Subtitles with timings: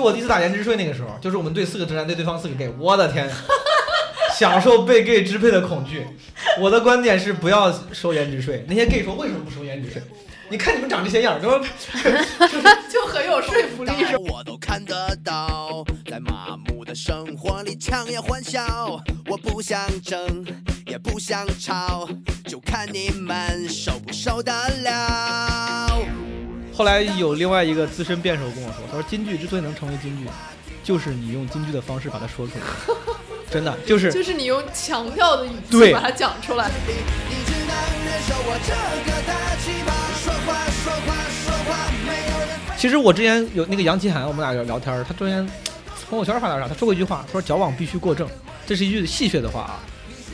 [0.00, 3.30] 就我第一次打颜值税那个时候，就是我们队四个直男对对方四个 gay，我的天，
[4.34, 6.06] 享受被 gay 支配的恐惧。
[6.58, 8.64] 我的观点是不要收颜值税。
[8.66, 10.00] 那些 gay 说为什么不收颜值税？
[10.48, 11.60] 你看你们长这些样儿，说
[12.90, 14.24] 就很有说服力，是吧？
[14.30, 18.98] 我都看得到，在麻木的生活里强颜欢笑。
[19.28, 20.46] 我不想争，
[20.86, 22.08] 也不想吵，
[22.48, 24.50] 就看你们受不受得
[24.82, 25.98] 了。
[26.72, 30.26] 后来有另外一个资深辩手跟我说，他说京剧之所以能成为京剧，
[30.82, 32.94] 就是你用京剧的方式把它说出来，
[33.50, 36.70] 真的就是 就是你用强调的语气把它讲出来。
[42.78, 45.46] 其实我之前有那个杨奇涵，我们俩聊聊天，他之前
[46.08, 48.26] 朋友圈发点啥，他说过一句话，他说矫枉必须过正，
[48.66, 49.80] 这是一句戏谑的话啊。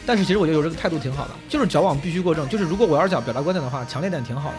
[0.07, 4.57] 但是其实我觉得有这个态度挺好的，就是矫枉必须过正，就是如果我要是想表达观点的话，强烈点挺好的。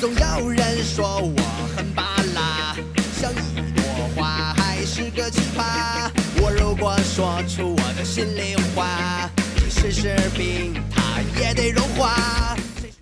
[0.00, 1.42] 总有人说我
[1.76, 2.74] 很巴拉，
[3.12, 3.84] 像一朵
[4.16, 6.10] 花，还是个奇葩。
[6.40, 12.56] 我如果说出我的心里话，即使是冰，它也得融化。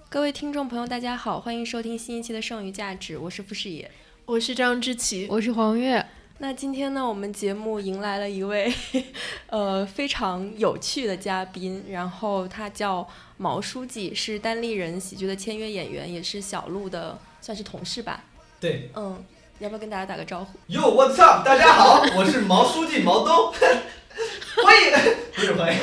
[0.09, 3.89] 各位听众朋友，大家好，欢迎收听新一期的《剩余价值》，我是傅世野。
[4.25, 6.05] 我是张之琪，我是黄月，
[6.41, 8.73] 那今天呢，我们节目迎来了一位
[9.51, 13.05] 呃非常有趣的嘉宾，然后他叫
[13.39, 18.23] 毛书记，是单立人喜剧的签约演员，也是小鹿的算是同事吧。
[18.61, 19.25] 对嗯，
[19.59, 21.45] 要不要跟大家打个招呼？，Yo what's up？
[21.45, 23.53] 大家好，我是毛书记毛东，
[24.63, 25.81] 欢迎， 不是欢迎，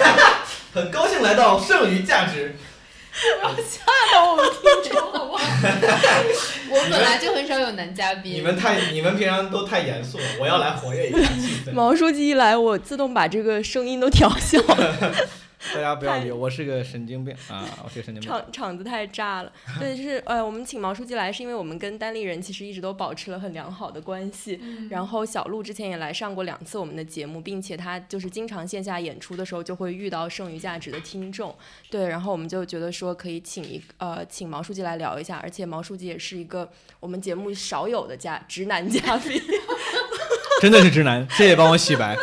[0.74, 2.56] 很高兴来到剩余价值。
[3.16, 5.44] 吓到我们听众好不好？
[6.70, 11.72] 我本来就很少有男嘉宾，你们太，你们平常都太严肃了，我要来活跃一下气氛。
[11.74, 15.14] 毛书记一来，我自动把这个声音都调小了。
[15.74, 18.30] 大家不要理我，我是个神经病啊，我是个神经病。
[18.30, 19.52] 场场子太炸了。
[19.80, 24.60] 对，就是呃，我们请毛书记来，是因为我们跟单立人其实一直都保持了很良好的关系。
[24.90, 31.56] 然后小鹿之前也来上过两次我们的节目，并且他就是经常线下演出的时候就会遇到剩余价值的听众。
[31.90, 36.70] 对，然后我们就觉得说可以请一呃请毛书记来聊一下，而且毛书记也是一个
[37.00, 39.42] 我们节目少有的嘉直男嘉宾。
[40.62, 42.16] 真的是直男，谢谢帮我洗白。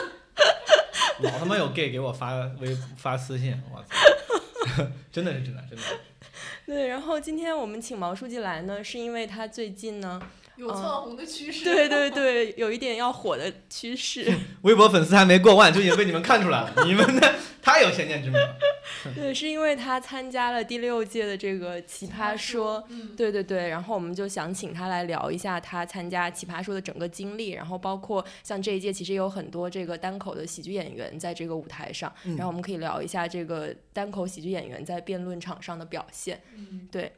[1.22, 5.84] 老他妈有 gay 给我发微发私信，我操， 真的是真的，真的。
[6.66, 10.20] 对，然后今天我们请毛书记来呢，是因为他最近呢，
[10.56, 11.64] 有窜红的趋势。
[11.64, 14.32] 对对对，有一点要火的趋势。
[14.62, 18.56] 微博粉丝还没过万就已经被你们看出来了，你们的太有先见之明了。
[19.14, 36.40] 对，是因为他参加了第六届的这个奇葩说，嗯，对对对，然后我们就想请他来聊一下他参加奇葩说的整个经历，然后包括像这一届其实有很多这个单口的喜剧演员在这个舞台上，嗯然后我们可以聊一下这个单口喜剧演员在辩论场上的表现。
[36.54, 37.12] 嗯对，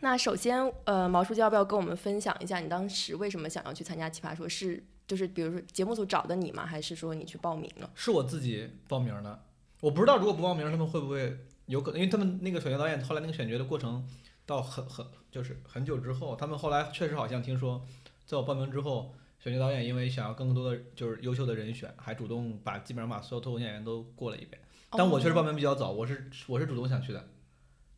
[0.00, 4.48] 那首先，呃，毛书记要不要跟我们分享一下你当时为什么想要去参加奇葩说？
[4.48, 6.64] 是就是比如说节目组找的你吗？
[6.64, 7.90] 还是说你去报名了？
[7.94, 9.42] 是我自己报名的，
[9.82, 12.00] 我不知道如果不报名，他们会不会有可能？
[12.00, 14.08] 因为他们那个选角导演后来那个选角的过程
[14.46, 17.84] 到很很就是很久之后，他们后来确实好像听说，
[18.24, 24.62] 在我报名之后，选角导演因为想要更多的就是优秀的人选，还主动把基本上把所有脱口秀演员都过了一遍。
[24.92, 27.28] 但我确实报哦名比较早，我是我是主动想去的，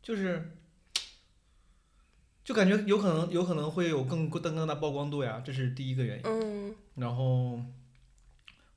[0.01, 0.57] 就是
[2.43, 6.23] 就感觉有可能有可能会有更更更大曝光度呀，这是第一个原因。
[6.25, 7.59] 嗯，然后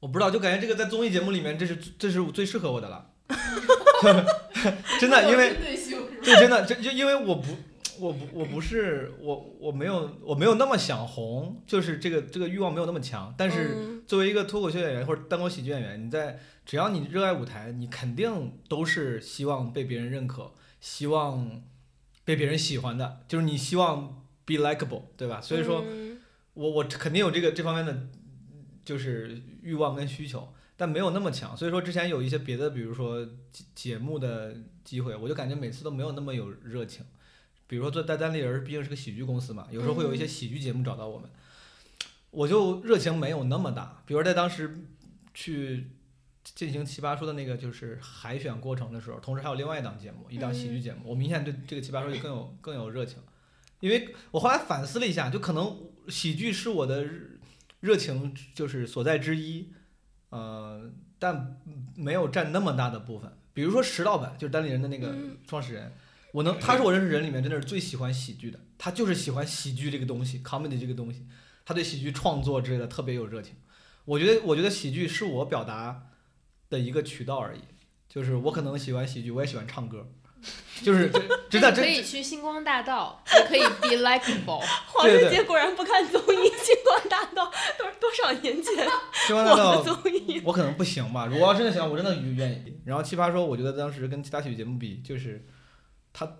[0.00, 3.10] 我不知道，就感觉这个在综艺节目里面，这是这是最适合我的了，
[5.00, 7.56] 真的，因为针 对真的，就就因为我不。
[8.00, 13.34] 我不，我不是我，我没有，我没有那么想红，就是这个这个欲望没有那么强。
[13.36, 21.60] 但是嗯作为一个脱口秀演员或者单口喜剧演员，你在只要你热爱舞台，你肯定都是希望被别人认可，希望
[22.24, 25.40] 被别人喜欢的，就是你希望 be likable，对吧？
[25.40, 26.20] 所以说，嗯
[26.54, 28.06] 我我肯定有这个这方面的，
[28.88, 31.54] 就是欲望跟需求，但没有那么强。
[31.54, 33.22] 所以说之前有一些别的，比如说
[33.52, 37.04] 节节目的机会，我就感觉每次都没有那么有热情。
[37.66, 41.28] 比如说做在单立人，毕竟是个喜剧公司嘛，有时候会有一些喜剧节目找到我们，
[42.30, 44.02] 我就热情没有那么大。
[44.06, 44.86] 比如在当时
[45.34, 45.90] 去
[46.42, 53.18] 进行奇葩说的那个就是海选过程的时候，同时还有另外一档节目，一档喜剧节目，我明显对这个奇葩说就更有更有热情，
[53.80, 57.06] 因为我后来反思了一下，就可能喜剧是我的
[57.80, 59.72] 热热情就是所在之一，
[60.30, 61.60] 呃，但
[61.96, 63.32] 没有占那么大的部分。
[63.52, 65.92] 比如说石老板，就是单立人的那个嗯创始人，
[66.32, 71.26] 我能，他是我认识人里面真的是最喜欢喜剧的，他就是喜欢喜剧这个东西，comedy 这个东西，
[71.64, 73.56] 他对喜剧创作之类的特别有热情。
[74.04, 76.10] 我觉得，我觉得喜剧是我表达
[76.70, 77.60] 的一个渠道而已，
[78.08, 80.10] 就是我可能喜欢喜剧，我也喜欢唱歌，
[80.82, 84.62] 就是真 真的可以去星光大道， 也可以 be likable。
[84.86, 88.74] 黄对对世杰果然不看综艺，《星光大道》都是多少年前
[89.26, 90.40] 星光大我道综艺。
[90.44, 92.80] 我可能不行吧，如果要真的行，我真的愿意。
[92.84, 95.44] 然后奇葩说，我觉得当时跟其他体育节目比，就是
[96.12, 96.30] 它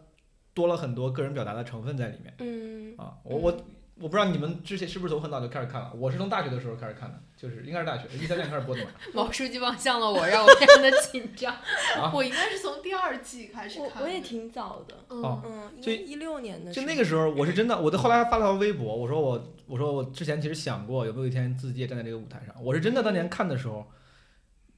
[0.55, 3.15] 多了很多个人表达的成分在里面嗯啊。
[3.25, 3.57] 我我
[4.01, 8.91] 我不知道你们之前是不是从很早就开始看了，我是从大学的时候开始看的，就是应该是大学一三年开始播的嘛。
[9.13, 11.53] 毛书记望向了我，让我非常的紧张。
[12.01, 14.03] 啊，我应该是从第二季开始我看。
[14.03, 16.87] 我也挺早的，哦嗯，应就一六年的时就。
[16.87, 22.55] 那个时候，我是真的，我的后来发了条微博，我说我我说我之前其实想过有没有一天自己也站在这个舞台上。
[22.63, 23.85] 我是真的当年看的时候，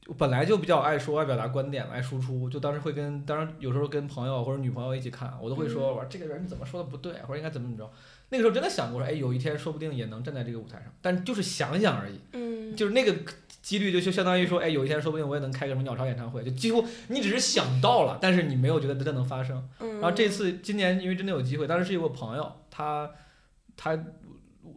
[0.07, 7.93] 我本来就比较爱说、爱表达观点、爱输出，就当时会跟，当然有时候跟朋友或者女朋友一起看，我都会说，我说这个人怎么说的不对，或者应该怎么怎么着。
[8.31, 13.15] 那个时候真的想过说，哎，有一天说不定也能站在这个舞台上，但就是想想而已，嗯，就是那个
[13.61, 19.69] 几率就就相当于说，哎，有一天说不定我也能开个什么鸟巢演唱会，就几乎你只是想到了，但是你没有觉得真的能发生。
[19.81, 23.11] 嗯，然后这次今年因为真的有机会，当时是有个朋友，他
[23.77, 23.99] 他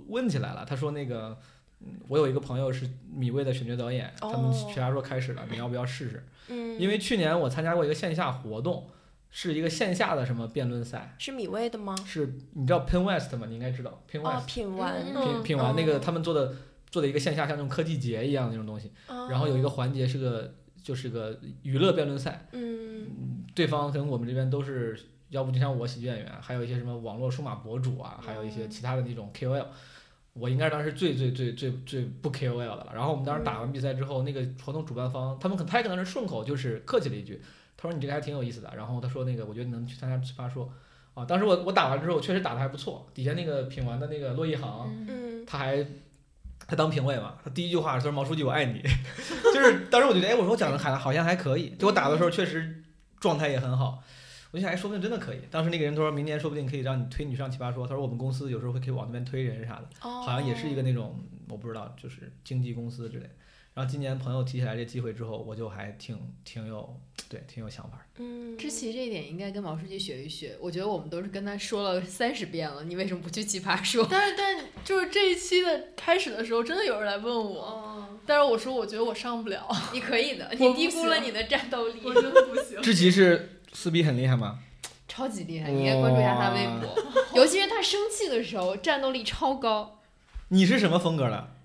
[0.07, 1.37] 问起来了，他说那个，
[1.81, 6.25] 嗯我有一个朋友是米未的选角导演，他们哦奇葩说开始了，你要不要试试？
[6.49, 8.89] 嗯，因为去年我参加过一个线下活动，
[9.35, 11.95] 是一个线下的什么辩论赛，是米未的吗？
[12.05, 13.47] 是你知道 Pin West 吗？
[13.49, 16.53] 你应该知道 Pin 哦，West，、品品品完那个哦他们做的
[16.91, 20.53] 做的一个线下像那种科技节一样的那种东西，然后有一个环节是个
[20.83, 22.47] 就是个娱乐辩论赛。
[22.51, 23.07] 嗯
[23.55, 24.99] 对方跟我们这边都是，
[25.29, 29.65] 要不就像我喜剧演员，还有一些什么网络数码博主啊，还有一些其他的那种 KOL。
[30.33, 32.91] 我应该是当时最最最最最不 KOL 的了。
[32.93, 37.39] 然后我们当时打完比赛之后，那个活动主办方他们可他也可能是顺口就是客气了一句，
[37.83, 38.71] 他说你这个还挺有意思的。
[38.75, 40.71] 然后他说那个我觉得你能去参加奇葩说
[41.13, 41.25] 啊。
[41.25, 45.85] 当时我我打完之后确实打的还不错，底下那个品完的那个骆一航，嗯他还
[46.65, 48.81] 他当评委嘛，他第一句话说毛书记我爱你，
[49.53, 52.81] 就是当时我觉得哎，我说我讲的还好像还可以，就我打的时候确实
[53.19, 54.01] 状态也很好，
[54.51, 55.39] 我就想哎，说不定真的可以。
[55.51, 61.19] 当时那个人他说明年说不定可以让你推你上奇葩说，他说我们公司有时候会可以往那边推人啥的，哦，好像也是一个那种
[61.49, 63.29] 我不知道，就是经纪公司之类。
[63.73, 66.15] 然后今年朋友提起来这机会之后，我就还挺
[66.45, 66.95] 挺有
[67.27, 68.05] 对挺有想法。
[68.17, 74.07] 嗯，知棋这一点应该跟毛书记学一学，我觉得我们都是跟他说了三十遍了，你为什么不去奇葩说？
[74.09, 82.79] 但是但就是这一期的开始的时候，真的有人来问我，哦，但是我说我觉得我上不了， 你可以的， 你低估了你的战斗力，我真的不行。
[82.83, 84.59] 志奇是撕逼很厉害吗？
[85.07, 86.95] 超级厉害，你应该关注一下他微博，
[87.33, 89.99] 尤其是他生气的时候，战斗力超高，
[90.49, 91.55] 你是什么风格的？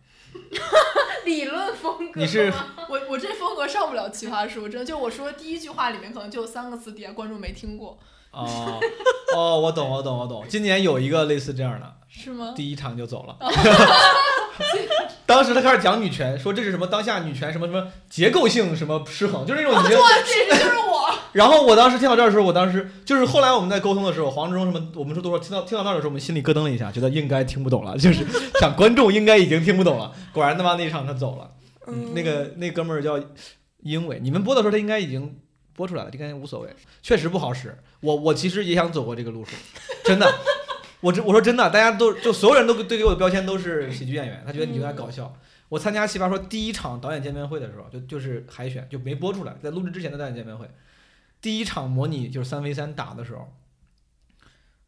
[1.29, 2.21] 理论风格。
[2.21, 2.53] 你是
[2.89, 7.99] 我我这风格上不了奇葩说，真的就我说第一句话里面可能就有三个词，底下观众没听过，
[8.33, 8.81] 哦
[9.37, 10.45] 哦，我懂我懂我懂。
[10.49, 12.55] 今年有一个类似这样的，是吗？
[12.57, 13.37] 第一场就走了。
[15.25, 19.97] 当时他开始讲女权，说这是什么当下女权什么什么结构性什么失衡，就是那种已经。
[20.01, 21.09] 哇，这就是我。
[21.33, 28.25] 然后我当时听到这儿的时候，我当时就是后来我们在沟通的时候，黄志忠什么，我们说多少听到听到那儿的时候，我们心里咯噔了一下，觉得应该听不懂了，就是
[28.59, 30.13] 想观众应该已经听不懂了。
[30.33, 31.51] 果然他妈那一场他走了。
[31.87, 33.23] 嗯，那个那哥们儿叫
[33.83, 35.39] 英伟，你们播的时候他应该已经
[35.75, 37.79] 播出来了，这个无所谓，确实不好使。
[38.01, 39.53] 我我其实也想走过这个路数，
[40.05, 40.27] 真的。
[41.01, 45.35] 我这我说真的，大家都就所有人都对给我的标签都是喜剧演员，他觉得你有点搞笑。
[45.69, 50.69] 我参加奇葩说第一场导演见面会的时候，就就是海选就没播出来，在录制之前的导演见面会，
[51.41, 53.53] 第一场模拟就是三 v 三打的时候，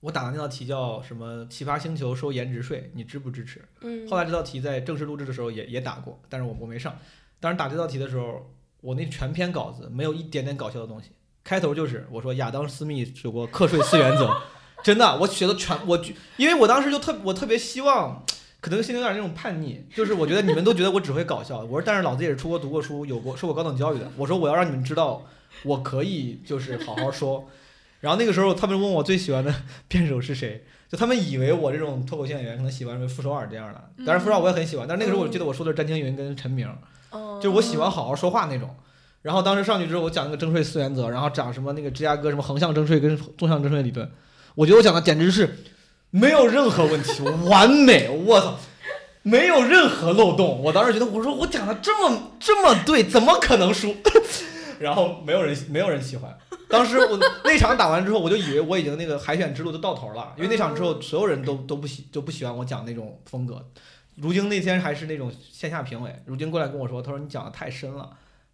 [0.01, 1.47] 我打的那道题叫什么？
[1.49, 3.63] 奇葩星球收颜值税，你支不支持？
[3.83, 6.99] 嗯，后来这道题在正式录制的时候也也打过，但是我我没上。
[7.39, 8.51] 当时打这道题的时候，
[8.81, 11.11] 我那全篇稿子没有一点点搞笑的东西，
[11.45, 14.35] 开头就是我说亚当斯密有过课税四原则，
[14.83, 16.01] 真的，我写的全我
[16.37, 18.25] 因为我当时就特我特别希望。
[18.63, 25.25] 可能心里有点那种叛逆，就是我觉得你们都觉得我只会搞笑，我说但是老子也是出国读过书，有过受过高等教育的，我说我要让你们知道
[25.63, 27.49] 我可以就是好好说。
[28.01, 29.51] 然后那个时候他们问我最喜欢的
[29.89, 36.69] 辩手是谁，就他们以为我这种脱口秀演员可能喜欢什么傅首尔这样的，当然傅首尔我也很喜欢，但是那个时候我记得我说的是詹青云跟陈明，
[37.13, 38.69] 哦就是我喜欢好好说话那种。
[39.23, 44.11] 然后当时上去之后，我讲那个征税四原则，然后讲什么那个芝加哥什么横向征税跟纵向征税理论，
[44.55, 45.65] 我觉得我讲的简直是
[46.11, 48.59] 没有任何问题，完美，我操，
[49.23, 50.61] 没有任何漏洞。
[50.63, 53.95] 我当时觉得，我说我讲的这么这么对，怎么可能输？
[54.81, 56.37] 然后没有人没有人喜欢。
[56.69, 63.65] 当时我那场打完之后，我就以为我已经那个海选之路都到头了，因为那场之后所有人都都不喜就不喜欢我讲那种风格。
[64.17, 68.11] 如今那天还是那种线下评委，如今过来跟我说，他说你讲的太深了，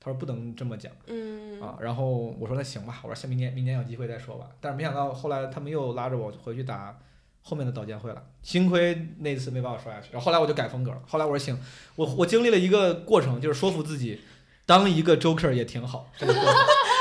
[0.06, 1.76] 他说不能这么讲嗯啊。
[1.80, 4.46] 然后我说那行吧，我说下明年明年有机会再说吧。
[4.60, 6.96] 但是没想到后来他们又拉着我回去打
[7.42, 10.08] 后面的导监会了，幸亏那次没把我刷下去。
[10.12, 11.58] 然后后来我就改风格了，后来我说行，
[11.96, 14.20] 我我经历了一个过程，就是说服自己
[14.64, 16.12] 当一个 Joker 也挺好。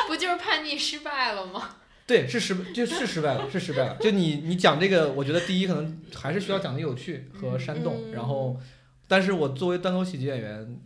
[0.07, 1.77] 不就是叛逆失败了吗？
[2.05, 3.97] 对，是失就是失败了，是失败了。
[3.99, 8.55] 就你你讲这个，我觉得第一可能还是需要讲的有趣和煽动，嗯然后，
[9.07, 10.79] 但是我作为单口喜剧演员，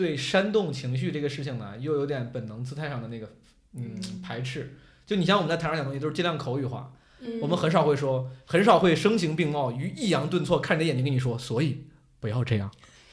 [0.00, 3.30] 对煽动情绪这个事情呢，又有点本能姿态上的那个
[3.74, 4.72] 嗯排斥。
[5.04, 6.90] 就你像我们在台上讲东西，都是尽量口语化，
[7.20, 11.84] 嗯我们很少会说，很少会声情并茂，于抑扬顿挫，看着你的眼睛跟你说，所以
[12.18, 12.70] 不要这样，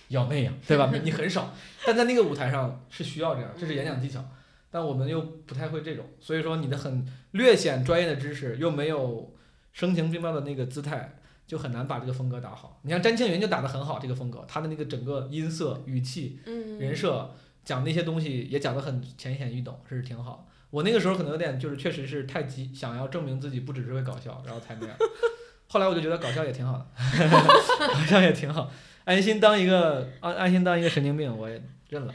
[0.08, 0.90] 要那样，对吧？
[1.04, 1.54] 你很少，
[1.86, 4.24] 但在那个舞台上是需要这样，这是演讲技巧。
[4.72, 9.36] 但我们又不太会这种，所以说你的很略显专业的知识，又没有
[9.74, 11.18] 声情并茂的那个姿态，
[11.48, 12.80] 就很难把这个风格打好。
[12.84, 20.48] 你像詹青云就打得很好，这个风格，他的那个整个音色、语气、嗯人设，讲那些东西也讲得很浅显易懂，是挺好。
[20.70, 24.96] 我那个时候可能有点就是确实是太急，想要证明自己不只是会搞笑，然后才那样。
[25.70, 26.86] 后来我就觉得搞笑也挺好的，
[27.94, 28.70] 搞笑也挺好，
[29.06, 32.14] 安心当一个安安心当一个神经病，我也认了。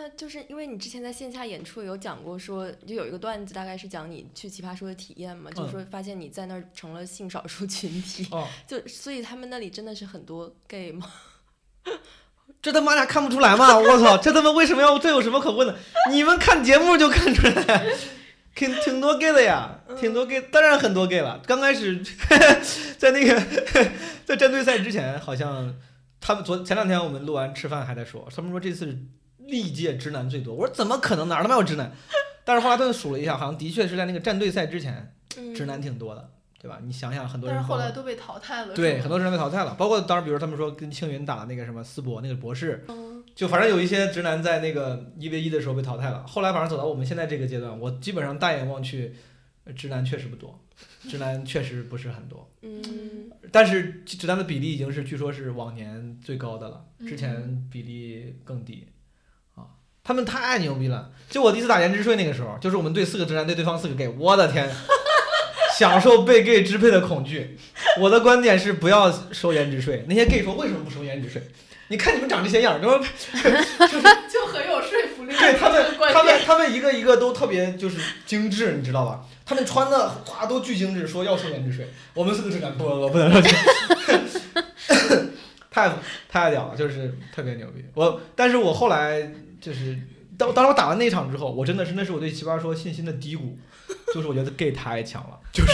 [0.00, 11.10] 那就是因为你之前在线下演出有讲过说，就有一个段子，大概是讲你去奇葩说的体验嘛，就是说发现你在那儿成了性少数群体，哦， 就所以他们那里真的是很多 gay 吗？
[12.62, 13.76] 这他妈俩看不出来吗？
[13.76, 15.76] 我操，这他妈为什么要这有什么可问的？
[16.12, 17.86] 你们看节目就看出来，
[18.54, 21.42] 挺挺多 gay 的呀，挺多 gay，当然很多 gay 了。
[21.44, 22.00] 刚开始
[22.98, 23.42] 在那个
[24.24, 25.74] 在战队赛之前，好像
[26.20, 28.96] 他们昨前两天我们录完吃饭还在说，他们说这次
[29.48, 30.54] 历届直男最多。
[30.54, 31.92] 我说怎么可能哪儿他妈有直男？
[32.44, 36.80] 但是后来他们数了一下，好像的确是在那个战队赛之前，嗯直男挺多的，对吧？
[36.82, 38.74] 你想想，很多但是后来都被淘汰了。
[38.74, 46.26] 对，很多直男被淘汰了，包括当时比如他们说跟青云打那个什么思博那个博士，嗯就反正有一些直男在那个一 v 一的时候被淘汰了。
[46.26, 49.14] 后来反正走到我们现在这个阶段，我基本上大眼望去，
[49.64, 50.58] 呃直男确实不多，
[51.02, 58.86] 直男确实不是很多，嗯但是直男的比例已经是据说是往年最高的了，之嗯前比例更低。
[58.86, 58.97] 啊，
[60.08, 61.10] 他们太牛逼了！
[61.28, 64.66] 就我第一次打颜值税那个时候，就是我们队四个直男对对方四个 gay，我的天，
[65.76, 67.58] 享受被 gay 支配的恐惧。
[68.00, 70.06] 我的观点是不要收颜值税。
[70.08, 71.42] 那些 gay 说为什么不收颜值税？
[71.88, 72.88] 你看你们长这些样儿，都
[74.32, 75.34] 就很有说服力。
[75.36, 79.26] 对他们他们他们一个一个都特别就是精致，你知道吧？
[79.44, 83.50] 他们穿的哇都巨精致，说要收颜值税，我们四个直男不不不能说这
[85.14, 85.26] 个，
[85.70, 85.92] 太
[86.30, 87.84] 太屌了，就是特别牛逼。
[87.92, 89.98] 我但是我后来就是
[90.36, 93.58] 当当时我打完那场之后，我真的是那是我对奇葩说信心的低谷，
[94.14, 95.72] 就是我觉得 gay 太强了，就是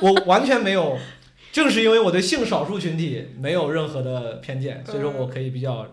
[0.00, 0.98] 我完全没有。
[1.52, 5.84] 正是因为我对性少数群体没有任何的偏见，所以说我可以比较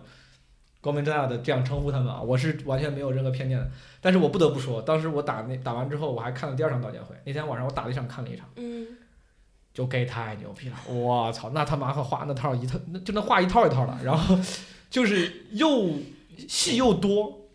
[0.80, 3.68] 光明正大的这样称呼他们啊，我是完全没有任何偏见的。
[4.00, 7.16] 但是我不得不说，当时我打那打完之后，我还看了第二场道歉会。
[7.24, 8.86] 那天晚上我打了一场，看了一场，嗯
[9.74, 14.38] 就 gay 太牛逼了，我操，那他妈和画那套一套，那就那画一套一套的，然后
[14.88, 15.90] 就是又
[16.46, 17.48] 戏又多，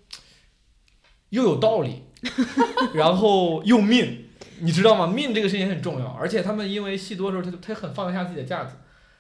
[1.30, 2.04] 又有道理，
[2.94, 4.26] 然后又命，
[4.60, 5.08] 你知道吗？
[5.08, 8.76] 命这个事情很重要，而且他们因为戏多的时候，他就他很放得下自己的架子，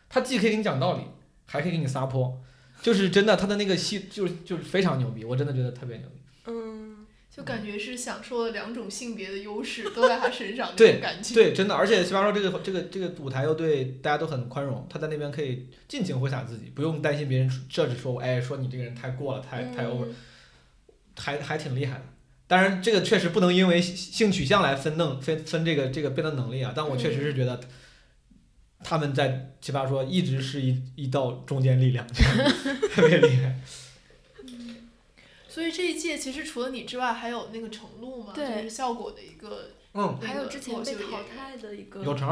[0.10, 1.04] 他既可以给你讲道理，
[1.46, 2.42] 还可以给你撒泼，
[2.82, 6.16] 就是真的，他的那个戏就是就非常牛逼，我真的觉得特别牛逼。
[6.48, 6.83] 嗯，
[7.36, 11.34] 就感觉是享受了两种性别的优势 都在他身上那对种感觉。
[11.34, 20.16] 对，真的，而且奇葩说这个这个这个舞台又对大家都很宽容，他在那边可以尽情挥洒自己，不用担心别人这只说我，哎，说你这个人太过了，太太 over，嗯
[21.18, 22.04] 还还挺厉害的。
[22.46, 27.60] 当然，这个确实不能因为性性取向来分弄分分这个这个辩论能力啊，但我确实是觉得
[28.84, 32.06] 他们在奇葩说一直是一一道中坚力量，
[32.94, 33.60] 特别厉害。
[35.54, 42.28] 所以这一届其实除了你之外，还有那个程璐嘛，对就是效果的一个嗯，还有之前被淘汰的一个有成，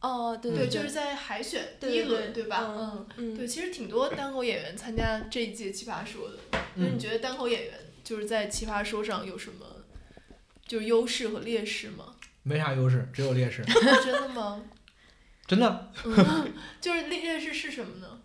[0.00, 2.58] 哦，对对，就是在海选第一轮，对吧？
[2.68, 6.36] 嗯嗯，嗯对，其实挺多单口演员参加这一届奇葩说的。
[6.74, 7.72] 那你嗯，觉得单口演员
[8.04, 9.64] 就是在奇葩说上有什么
[10.66, 12.14] 就是优势和劣势吗？
[12.42, 13.64] 没啥优势，只有劣势，
[14.04, 14.62] 真的吗？
[15.46, 15.90] 真的。
[16.04, 18.17] 嗯， 就是劣劣势是什么呢？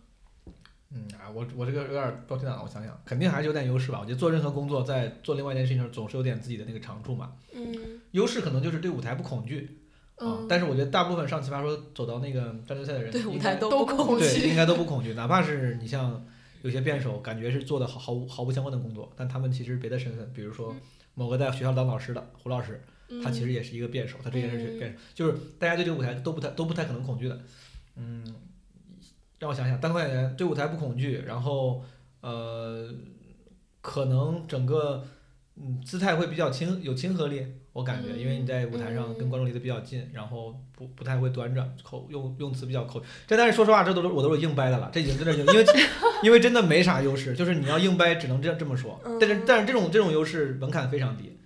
[0.95, 3.99] 嗯啊，我我这个有点标题党了，我想想，肯定还是有点优势吧。
[3.99, 7.33] 我觉得做任何工作，在做另外一件事情上，总是有点自己的那个长处嘛。
[7.53, 7.73] 嗯
[8.11, 9.79] 优势可能就是对舞台不恐惧
[10.17, 16.23] 啊，嗯，但是我觉得大部分上奇葩说走到那个战队赛的人，对舞台都不都不恐对惧应该都不 恐惧，哪怕是你像
[16.61, 20.75] 有些辩手，感觉是做的毫毫无毫不相关的工作，但他们其实别的身份，比如说
[21.15, 22.79] 某个在学校当老师的胡老师，
[23.23, 27.39] 他其实也是一个辩手，他这也是嗯辩手，就是大家对这个舞台都不太都不太可能恐惧的。
[27.95, 28.23] 嗯，
[29.43, 31.83] 让我想想，单口演员对舞台不恐惧，然后
[32.21, 32.89] 呃，
[33.81, 35.03] 可能整个
[35.57, 45.65] 嗯姿态会比较亲有亲和力，我感觉，因为你在舞台上跟观众离得比较近，然后不不太会端着口用用词比较口，这但是说实话，这都是我都是硬掰的了，这已经真的硬因为
[46.23, 51.37] 因为真的没啥优势，就是你要硬掰只能这样这么说嗯，但是但是这种这种优势门槛非常低。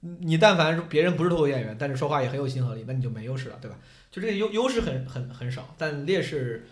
[0.00, 3.78] 你但凡是别人不是脱口秀演员，但是说话也很有亲和力，那你就没优势了，对吧？
[4.10, 6.66] 就这个优优势很很很少，但劣势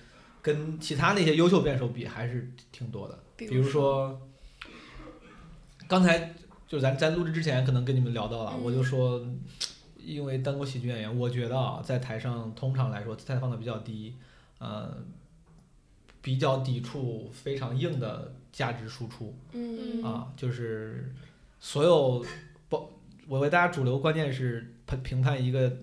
[0.45, 3.19] 跟其他那些优秀辩手比还是挺多的。
[3.35, 4.21] 比比如说，
[5.89, 6.35] 刚才
[6.69, 9.27] 就咱在录制之前可能跟你们聊到了，嗯我就说，
[9.97, 14.15] 因为单口喜剧演员，我觉得啊，在台上通常来说姿态放的比较低，
[14.59, 14.95] 呃，
[16.21, 21.11] 比较抵触非常硬的价值输出嗯啊，就是
[21.59, 22.23] 所有
[22.69, 22.93] 不，
[23.27, 25.75] 我为大家主流观念是评评判一个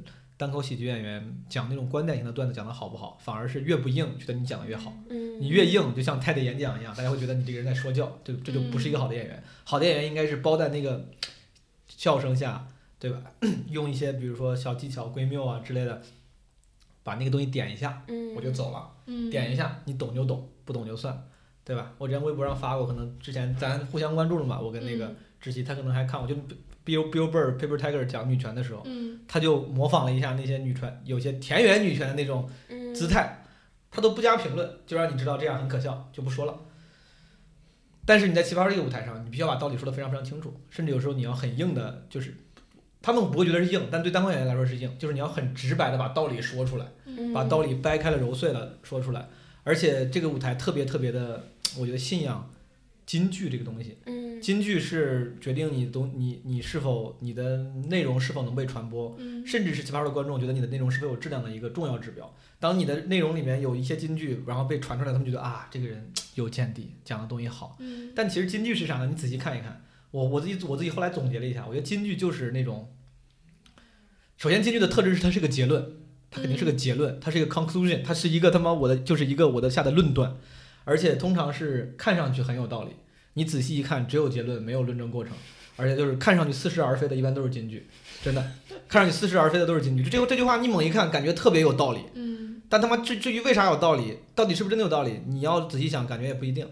[0.41, 4.91] 单口喜剧演员讲那种观点型的段子讲的好不好，反而是越不硬，觉得你讲的越好。
[5.07, 9.43] 嗯，你越硬，就像 TED 演讲一样，大家会觉得你这个人在说教，这这就不是一个好的演员。
[9.63, 11.05] 好的演员应该是包在那个
[11.87, 12.67] 笑声下，
[12.97, 13.21] 对吧？
[13.69, 16.01] 用一些比如说小技巧、闺谬啊之类的，
[17.03, 18.91] 把那个东西点一下，嗯，我就走了。
[19.05, 21.23] 嗯，点一下，你懂就懂，不懂就算，
[21.63, 21.93] 对吧？
[21.99, 26.35] 我之前微博上发过，可能之前咱互相关注了嘛，我跟那个嗯志奇，他可能还看我，就
[26.85, 33.43] Bill Bill Burr Paper Tiger 讲女权的时候，嗯他就模仿了一下那些女权，有些田园女权的那种嗯姿态，
[33.89, 36.59] 他都不加评论，就让你知道这样很可笑，就不说了。
[38.05, 42.35] 但是你在奇葩说这个舞台上，你必须要把道理说得非常非常清楚，甚至有时候你要很硬的，就是
[43.01, 49.27] 他们不会觉得是硬，但对单口演员来说是硬，就是你要很直白的把道理说出来，嗯把道理掰开了揉碎了说出来。
[49.63, 51.47] 而且这个舞台特别特别的，
[51.77, 52.49] 我觉得信仰
[53.05, 62.35] 金句这个东西，嗯金句是决定你东你你是否你的内容是否能被传播，嗯甚至是奇葩说的观众觉得你的内容是否有质量的一个重要指标。
[62.59, 67.77] 当你的内容里面有一些金句，然后被传出来，他们觉得啊，这个人有见地，讲的东西好。
[67.79, 69.07] 嗯但其实金句是啥呢？
[69.07, 72.93] 你仔细看一看，我我自己我自己后来总结了一下，我觉得金句就是那种，
[74.37, 75.85] 首先金句的特质是它是个结论，
[76.29, 80.35] 它肯定是个结论，它是一个 conclusion，它是一个他妈我的就是一个我的下的论断，
[80.83, 82.91] 而且通常是看上去很有道理，
[83.33, 85.33] 你仔细一看只有结论没有论证过程，
[85.77, 87.87] 而且就是看上去似是而非的，一般都是金句，
[88.23, 88.51] 真的，
[88.87, 90.03] 看上去似是而非的都是金句。
[90.03, 96.67] 这这句话你猛一看感觉特别有道理，嗯但他妈至至于为啥有道理，到底是不是真的有道理，你要仔细想，感觉也不一定。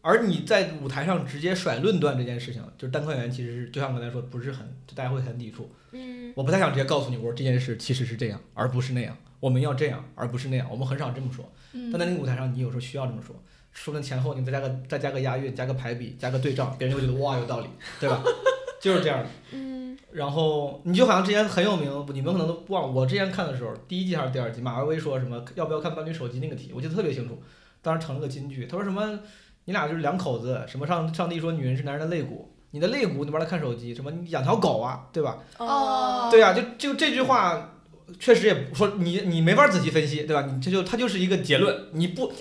[0.00, 5.70] 而你在舞台上直接甩论断这件事情，就是单科演员其实是就像刚才说，不是很，就大家会很抵触。
[5.92, 9.16] 嗯我不太想直接告诉你，我说这件事其实是这样，而不是那样。
[9.40, 10.68] 我们要这样，而不是那样。
[10.70, 11.52] 我们很少这么说。
[11.72, 13.34] 嗯，但在那个舞台上，你有时候需要这么说，
[13.72, 17.66] 说的前后你再加个再加个押韵，加个排比，加个对仗，别人就会觉得哇有道理，
[18.00, 18.22] 对吧？
[18.80, 19.26] 就是这样的。
[19.52, 19.78] 嗯
[20.10, 22.92] 然后你就好像之前很有名，你们可能都不忘。
[22.94, 27.40] 我之前看的时候，第一季还是第二季，马薇薇说什么要不要看伴侣手机那个题，我记得特别清楚。
[27.82, 29.20] 当时成了个金句，他说什么
[29.66, 35.38] 你俩就是两口子，什么上上帝说女人是男人的肋骨，你的肋骨你玩它看手机，什么你养条狗啊，对吧？
[35.58, 37.74] 哦对呀、就就这句话，
[38.18, 40.48] 确实也说你你没法仔细分析，对吧？
[40.50, 42.32] 你这就它就是一个结论，你不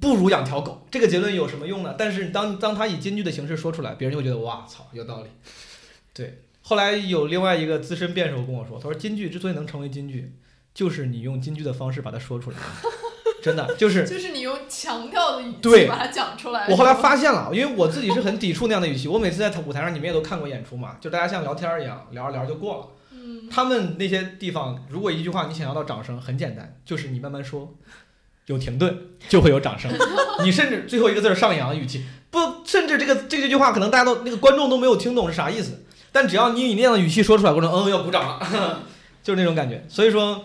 [0.00, 1.94] 不如养条狗，这个结论有什么用呢？
[1.96, 5.30] 但是当当他以金句的形式说出来，别人就会觉得哇操有道理。
[6.12, 10.32] 对，后来有另外一个资深辩手跟我说，他说金句之所以能成为金句，
[10.72, 12.56] 就是你用金句的方式把它说出来，
[13.42, 16.66] 真的就是 就是你用强调的语气把它讲出来。
[16.68, 19.08] 我后来发现了，因为我自己是很抵触那样的语气。
[19.08, 22.88] 我每次在舞台上，你们也都看过演出嘛，就大家像聊天一样，聊着聊着就过了。
[23.12, 27.74] 嗯他们那些地方，如果一句话你想要到掌声，很简单，就是你慢慢说，
[28.46, 28.96] 有停顿
[29.28, 29.90] 就会有掌声。
[30.44, 38.82] 你甚至最后一个字儿上扬的语气，不，甚至这个这这句话可能大家都那个观众都没有听懂是啥意思，但只要你以那样的语气说出来，观众嗯要鼓掌了，
[39.22, 39.84] 就是那种感觉。
[39.88, 40.44] 所以说，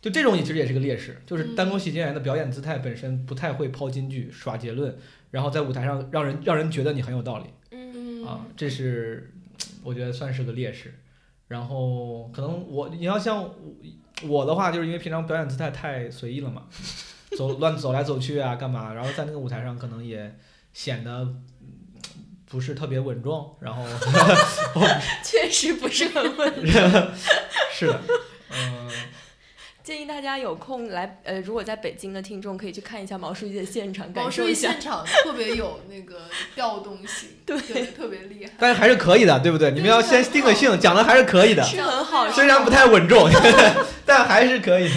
[0.00, 4.96] 就这种其实也是个劣势，就是单口喜剧演员的表演姿态本身不太会抛金句、耍结论，
[5.30, 7.44] 然后在舞台上让人让人觉得你很有道理。
[7.72, 9.32] 嗯啊，这是
[9.82, 10.94] 我觉得算是个劣势。
[11.48, 13.52] 然后可能我你要像我
[14.22, 16.62] 我的话，就是因为平常表演姿态太随意了嘛，
[17.36, 18.92] 走 乱走来走去啊，干嘛？
[18.94, 20.36] 然后在那个舞台上可能也
[20.72, 21.36] 显得嗯
[22.50, 23.56] 不是特别稳重。
[23.60, 23.84] 然后
[25.22, 27.08] 确实不是很稳重。
[27.72, 28.00] 是的，
[28.52, 28.90] 嗯、
[29.82, 34.68] 建议大家有空来，呃，如果在北京的听众可以去看一下毛书记的现场，毛感受一下。
[34.68, 36.22] 书记现场特别有那个
[36.54, 37.56] 调动性，对
[37.96, 38.52] 特别厉害。
[38.58, 39.70] 但是还是可以的，对不对？
[39.70, 43.30] 你们要先定个性，讲的还是可以的，是很好，虽然不太稳重，
[44.04, 44.90] 但还是可以。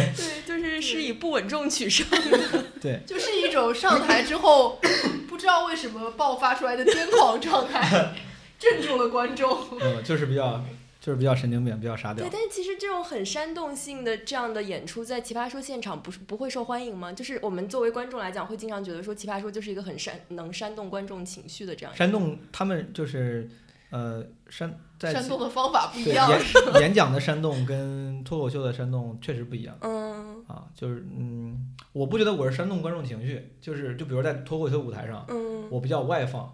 [0.83, 2.65] 是是以不稳重取胜的。
[2.81, 4.79] 对， 就是一种上台之后
[5.27, 8.13] 不知道为什么爆发出来的癫狂状态，
[8.59, 9.79] 镇住了观众。
[9.79, 10.63] 嗯，就是比较
[10.99, 12.29] 就是比较神经病，比较沙雕对，。
[12.31, 17.11] 但其实这种很煽动性的这样的演出，在奇葩说现场不是不会受欢迎吗？
[17.11, 21.95] 就是我们作为观众来讲，会经常觉得说奇葩说就是一个很煽能煽动观众情绪的这样。
[21.95, 23.49] 煽动他们就是
[23.89, 26.29] 呃煽在煽动的方法不一对样。
[26.29, 26.39] 演
[26.81, 31.57] 演讲的煽动跟脱口秀的煽动确实不一样嗯啊，就是嗯，
[31.91, 36.51] 我不觉得我是煽动观众情绪，就是就比如在脱口秀舞台上，嗯我比较外放，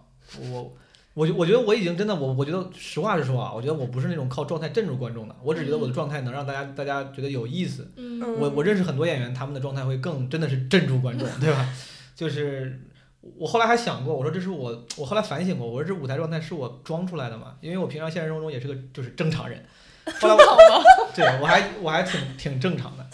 [0.51, 0.73] 我
[1.15, 7.91] 我觉我觉得我已经真的我我觉得实话实说啊，我觉得我不是那种靠状态镇住观众的，我只觉得我的状态能让大家大家觉得有意思。
[7.97, 11.67] 嗯嗯我我认识很多演员，他们的状态会更真的是镇住观众，对吧？
[12.15, 12.79] 就是
[13.21, 17.55] 我后来还想过，我说这是我我后来反省过，我说这舞台状态是我装出来的嘛？
[17.62, 19.63] 因为我平常现实生活中也是个就是正常人，
[20.21, 20.39] 后来我
[21.15, 23.05] 对我还我还挺挺正常的。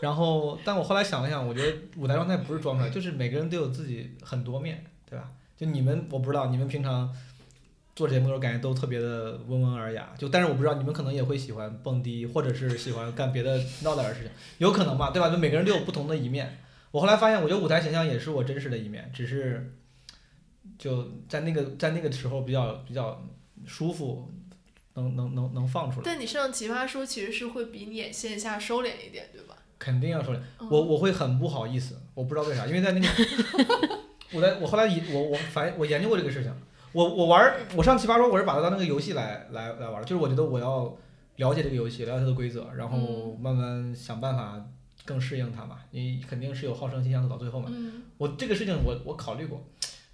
[0.00, 5.30] 然后，但我后来想了想，我觉得舞台状态不是装出来，就是每个人都有自己很多面，对吧？
[5.56, 7.08] 就你们，我不知道你们平常
[7.94, 15.28] 做节目的时候感觉都特别的温文尔雅，就但是我不知道你们可能也会喜欢蹦迪，或者是喜欢干别的 闹点儿的事情，有可能吧，对吧？
[15.28, 16.58] 就每个人都有不同的一面。
[16.92, 19.74] 我后来发现，我觉得舞台形象也是我真实的一面，只是
[20.78, 23.26] 就在那个在那个时候比较比较
[23.66, 24.30] 舒服，
[24.94, 26.02] 能能能能放出来。
[26.04, 29.56] 但你上奇葩说其实是会比你演线下收敛一点，对吧？
[29.78, 33.06] 肯定要收敛，嗯我我会很不好意思，我不知道为啥，因为在那个，
[34.32, 36.54] 我在我后来研我我反我研究过这个事情，
[36.92, 40.96] 我我玩儿我上奇葩说我是把它当那个游戏来来来玩儿，就是我觉得我要
[41.36, 44.64] 了解这个游戏，了解它的规则，然后嗯慢慢想办法
[45.04, 47.68] 更适应它嘛，你肯定是有好胜心想走到最后嘛。
[47.72, 49.64] 嗯我这个事情我我考虑过，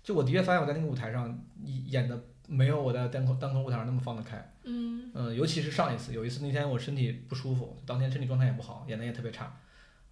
[0.02, 1.38] 就我的确发现我在那个舞台上
[1.86, 4.52] 演的没有我在单口单口舞台上那么放得开。
[4.64, 9.52] 嗯嗯，尤其是上一次，有一次那天我身体不舒服，当天身体状态也不好，演的也特别差，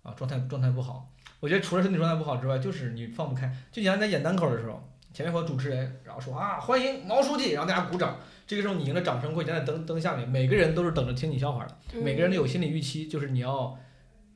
[0.02, 1.12] 啊，状态状态不好。
[1.40, 3.54] 我觉得除了身体状态不好之外，就是你放不开。
[3.70, 13.78] 就你像在演单口的时候，前面会有主持人，然后说啊欢迎毛书记，然后大家鼓掌，这个时候你赢了掌声会站在灯灯下面，每个人都是等着听你笑话的，每个人都有心理预期，就是你要，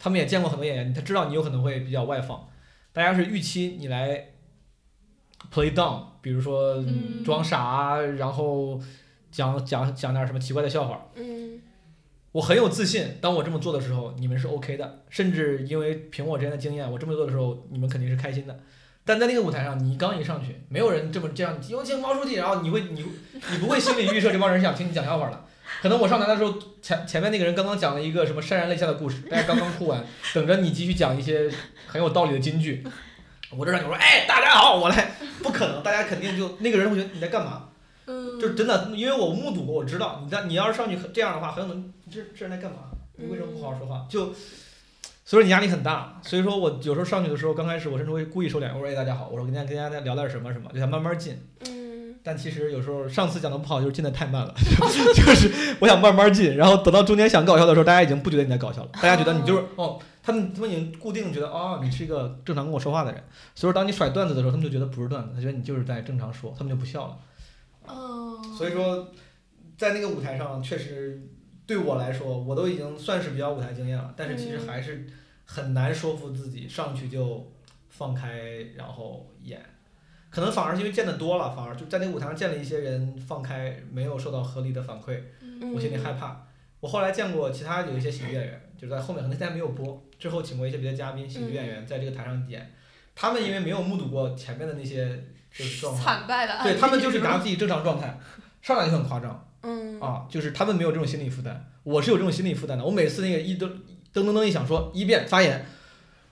[0.00, 2.48] 他们也见过很多演员，他知道你有可能会比较外放，
[2.92, 4.30] 大家是预期你来
[5.52, 8.80] play down，比如说嗯装傻，然后
[9.30, 11.06] 讲讲讲点什么奇怪的笑话。
[11.14, 11.60] 嗯
[12.32, 18.56] 我很有自信，当我这么做的时候，你们是 OK 的，甚至因为凭我之前的经验，我这么做的时候，你们肯定是开心的。
[19.04, 23.04] 但在那个舞台上，你刚一上去，没有人这么这样，有请毛书记，然后你会你
[23.50, 25.44] 你不会心理预设这帮人想听你讲笑话的。
[25.80, 31.50] 可能我上台的时候，前前面那个人刚刚讲了一个什么潸然泪下的故事，大家刚刚哭完， 等着你继续讲一些
[31.86, 32.86] 很有道理的金句。
[33.56, 35.12] 我这让你说，哎，大家好，我来，
[35.42, 37.68] 不可能，大家肯定就那个人会觉得你在干嘛？
[38.06, 42.78] 嗯，就是真的，因为我目睹过，我知道你在你要是上去这样的话，很有可能你这这人在干嘛？
[43.16, 44.06] 你为什么不好好说话？
[44.08, 44.26] 就
[45.24, 46.20] 所以说你压力很大。
[46.22, 51.40] 所以说我有时候上去的时候，刚开始我甚至会故意收敛，我说哎大家好，我说跟大家跟大家聊点什么什么，就想慢慢进。
[51.66, 51.79] 嗯
[52.22, 54.54] 但其实有时候上次讲的不好，就是进的太慢了，
[55.14, 67.18] 就是我想慢慢进，然后等到中间想搞笑的时候，大家已经不觉得你在搞笑了，大家觉得你就是哦，他们他们已经固定觉得哦，你是一个正常跟我说话的人，所以说当你甩段子的时候，他们就觉得不是段子，他觉得你就是在正常说，他们就不笑了。
[67.86, 69.08] 哦，所以说，
[69.78, 71.26] 在那个舞台上，确实
[71.66, 75.06] 对我来说，我都已经算是比较舞台经验了，但是其实还是
[75.46, 77.50] 很难说服自己上去就
[77.88, 78.38] 放开，
[78.76, 79.58] 然后演。
[80.30, 86.46] 可能反而是因为见的多了，反而就在那个舞台上见了一些人放开，没有受到合理的反馈，嗯我心里害怕。
[86.78, 92.72] 我后来见过其他有一些喜剧演员，就是在后面可能现在没有播，之后请过一些别的嘉宾，喜剧演员在这个台上演，
[93.14, 95.06] 他们因为没有目睹过前面的那些
[95.52, 98.18] 就是状况，惨败的，对他们就是拿自己正常状态，
[98.62, 99.46] 上来就很夸张。
[99.62, 102.84] 嗯啊，就是他们没有这种心理负担，我是有这种心理负担的。
[102.84, 103.70] 我每次那个一噔
[104.14, 105.66] 噔噔噔一响说一遍发言，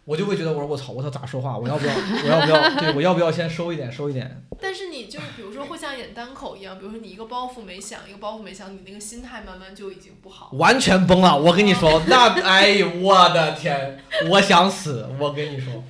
[0.09, 1.59] 我就会觉得我说我操我操咋说话？
[1.59, 4.42] 我要不要我要不要对我要不要先收一点收一点？
[4.59, 10.51] 但是你就是比如说会像演单口一样，比如说你一个包袱没想，一个包袱没想，你那个心态慢慢就已经不好。
[10.55, 11.38] 完全崩了！
[11.38, 15.07] 我跟你说，那哎呦我的天，我想死！
[15.21, 15.85] 我跟你说，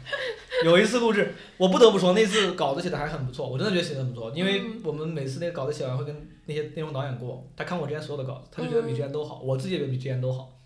[0.64, 10.57] 有一次录制，我不得不说那次稿子写的还很不错，我真的觉得写的很不错，因为嗯我们每次那个稿子写完会跟那些内容导演过，他看我之前所有的稿子，他就觉得比之前都好，我自己也觉得比之前都好。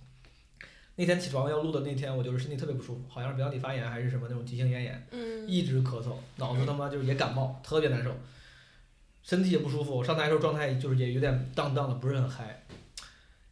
[1.03, 8.17] 那天起床要录的那天，我就是身体特别不舒服，好像是鼻腔体发炎还是什么那种急性咽炎，嗯一直咳嗽，脑子他妈就是也感冒，特别难受，
[9.25, 10.05] 身体也不舒服。
[10.05, 12.63] 上台的时候状态就是也有点荡荡的，不是很嗨。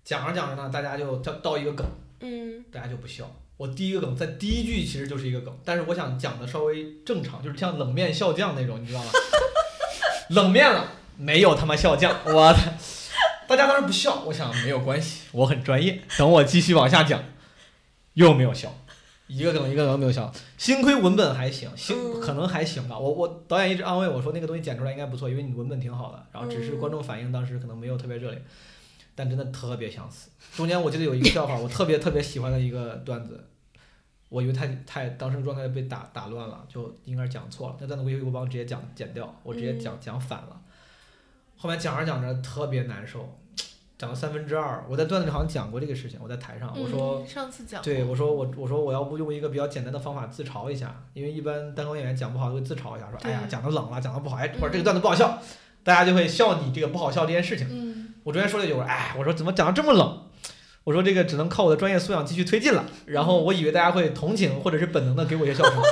[0.05, 1.85] 讲着讲着呢，大家就到到一个梗，
[2.21, 3.29] 嗯大家就不笑。
[3.57, 9.11] 我第一个梗在第一句其实就是一个梗，但是我想讲的稍微正常，就是像冷面笑匠那种，你知道吗？
[10.31, 10.87] 冷面了，
[11.17, 12.61] 没有他妈笑匠，我操，
[13.49, 16.01] 大家当时不笑，我想没有关系，我很专业。
[16.17, 17.23] 等我继续往下讲，
[18.15, 18.73] 又没有笑，
[19.27, 20.33] 一个梗一个梗都没有笑。
[20.59, 22.99] 幸亏文本还行，幸嗯可能还行吧。
[22.99, 28.43] 我我导演一直安慰我说那个东西剪出来应该不错，因为你文本挺好的，然后只是嗯观众反应当时可能没有特别热烈，
[29.15, 30.31] 但真的特别想死。
[30.57, 33.45] 中间我记得有一个笑话， 我特别特别喜欢的一个段子，
[34.29, 37.77] 我以为太太当时状态被打打乱了，就应该是讲错了。
[37.81, 40.61] 那段子我以为我帮我直接讲剪掉，我直接讲讲反了。
[41.57, 43.39] 后面讲着讲着特别难受，
[44.01, 47.19] 讲了三分之二，我在段子里好像讲过这个事情，我在台上我说。
[47.19, 55.39] 嗯上次讲对，我说我我说我要不用一个比较简单的方法自嘲一下，因为一般单口演员讲不好都会自嘲一下，说哎呀讲的冷了，讲的不好，哎或者这个嗯段子不好笑，
[55.85, 57.67] 大家就会笑你这个不好笑这件事情。
[57.71, 60.23] 嗯，我昨天说了一句，我说哎，我说怎么讲的这么冷？
[60.85, 62.87] 我说这个只能靠我的专业素养继续推进了。
[63.05, 65.83] 然后我以为大家会同情或者是本能的给我一些笑声，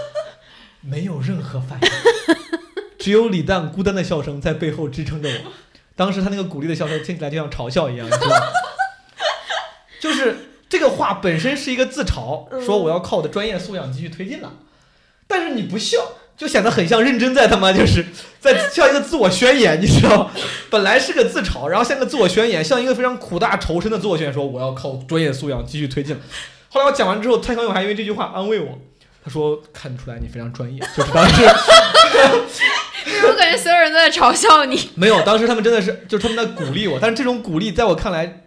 [0.81, 1.89] 没有任何反应，
[2.99, 5.53] 只有李诞孤单的笑声在背后支撑着我。
[5.99, 8.37] 当时他那个鼓励的笑声听起来就像嘲笑一样，你知道吗？
[10.01, 10.37] 就是
[10.69, 14.53] 这个话本身是一个自嘲，说我要靠我的专业素养继续推进了，
[15.27, 15.99] 但是你不笑，
[16.37, 18.07] 就显得很像认真在他妈就是
[18.39, 20.31] 在像一个自我宣言，你知道吗？
[20.71, 26.17] 本来是个自嘲，然后像个自我宣言，像一个非常苦大仇深的自我宣言，说我要靠专业素养继续推进。
[26.69, 28.79] 后来我讲完之后，蔡康永还因为这句话安慰我，
[29.29, 31.43] 他说看出来你非常专业，就是当时
[33.27, 34.89] 我感觉所有人都在嘲笑你。
[34.95, 38.45] 没有，当时他们真的是就是他们在鼓励我，但是这种鼓励在我看来，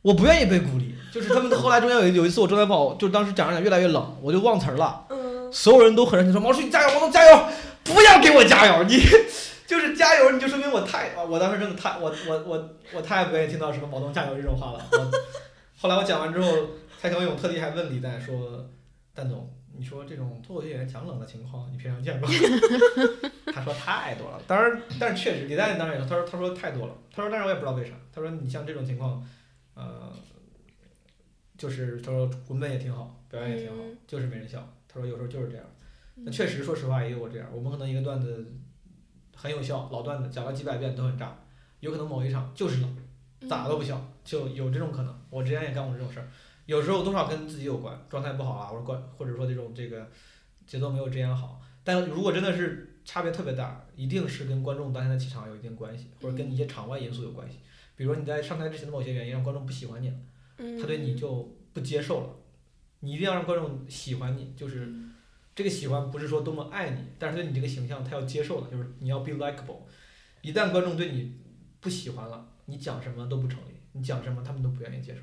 [0.00, 0.94] 我不愿意被鼓励。
[1.12, 5.04] 就是他们后来中间有有一次我状态不好，就当时讲着讲越来越冷，我就忘词儿了。
[5.10, 7.44] 嗯，所有人都很热情说：“毛叔你加油，毛东加油！
[7.84, 8.98] 不要给我加油，你
[9.66, 11.10] 就是加油，你就说明我太……
[11.28, 11.98] 我当时真的太……
[12.00, 14.86] 我我我我太不愿意听到什么毛东加油这种话了。
[14.92, 14.98] 我
[15.80, 16.50] ”后来我讲完之后，
[17.00, 18.66] 蔡康永特地还问李诞说
[19.16, 22.34] ：“蛋总，你说这种脱口秀演员讲冷的情况，你平常见过吗？”
[23.54, 29.26] 他说太多了，当然，但是确实李诞当然也说，他说他说太多了，他说但是我也不知道为啥，他说你像这种情况，
[29.74, 30.12] 呃，
[31.56, 34.68] 就是他说文本也挺好，表演也挺好，嗯就是没人笑。
[34.86, 35.64] 他说有时候就是这样。
[36.16, 37.48] 那确实，说实话也有我这样。
[37.52, 38.44] 我们可能一个段子
[39.36, 41.38] 很有效，老段子讲了几百遍都很炸，
[41.80, 42.96] 有可能某一场就是冷，
[43.48, 45.16] 咋都不笑，就有这种可能。
[45.30, 46.26] 我之前也干过这种事儿，
[46.68, 50.06] 有时候多少跟自己有关，状态不好啊，或者关，或者说这种这个
[50.66, 51.62] 节奏没有之前好。
[51.82, 57.60] 但如果真的是差别特别大，一定是跟观众当天的气场有一定关系，或者跟一些场外因素有关系。
[57.96, 60.16] 比如说你在上台之前的某些原因让观众不喜欢你了，
[60.58, 62.36] 嗯他对你就不接受了。
[63.00, 64.92] 你一定要让观众喜欢你，就是
[65.54, 69.78] 这个喜欢不是说多么爱你，但是对你这个形象他要接受的，就是你要 be likable。
[70.42, 71.34] 一旦观众对你
[71.80, 75.22] 不喜欢了，你讲什么都不成立，你讲什么他们都不愿意接受。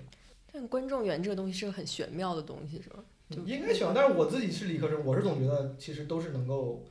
[0.55, 3.03] 但观众缘这个东西是个很玄妙的东西，是吧？
[3.45, 6.85] 应该喜欢，但是我自己是理科生，我是总觉得其实都是能够，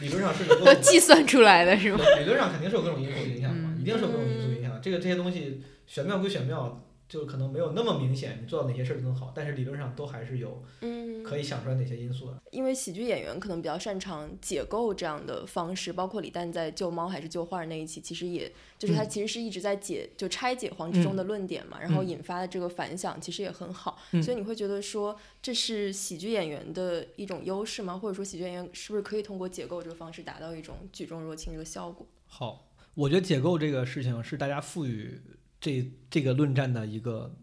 [0.00, 1.98] 理论上是能够 计算出来的是吗？
[2.18, 4.80] 理论上肯定是有各种因素影响的嘛，嗯一定是有各种因素影响的。
[4.80, 12.38] 这个这些东西玄妙归玄妙，就可能没有那么明显，你做到哪些事儿都能好，但是理论上都还是有嗯，可以想出来哪些因素的。
[12.50, 27.96] 因为喜剧演员可能比较擅长解构这样的方式，包括李诞在救猫还是救画那一期，其实也就是他嗯其实是一直在解就拆解黄执中的论点嘛，然后嗯引发的这个反响其实也很好，嗯所以你会觉得说这是喜剧演员的一种优势吗？
[27.96, 32.06] 或者说喜剧演员是不是可以通过解构这个方式达到一种举重若轻这个效果？
[32.26, 35.20] 好，我觉得解构这个事情是大家赋予
[35.66, 37.34] 这这个论战的一个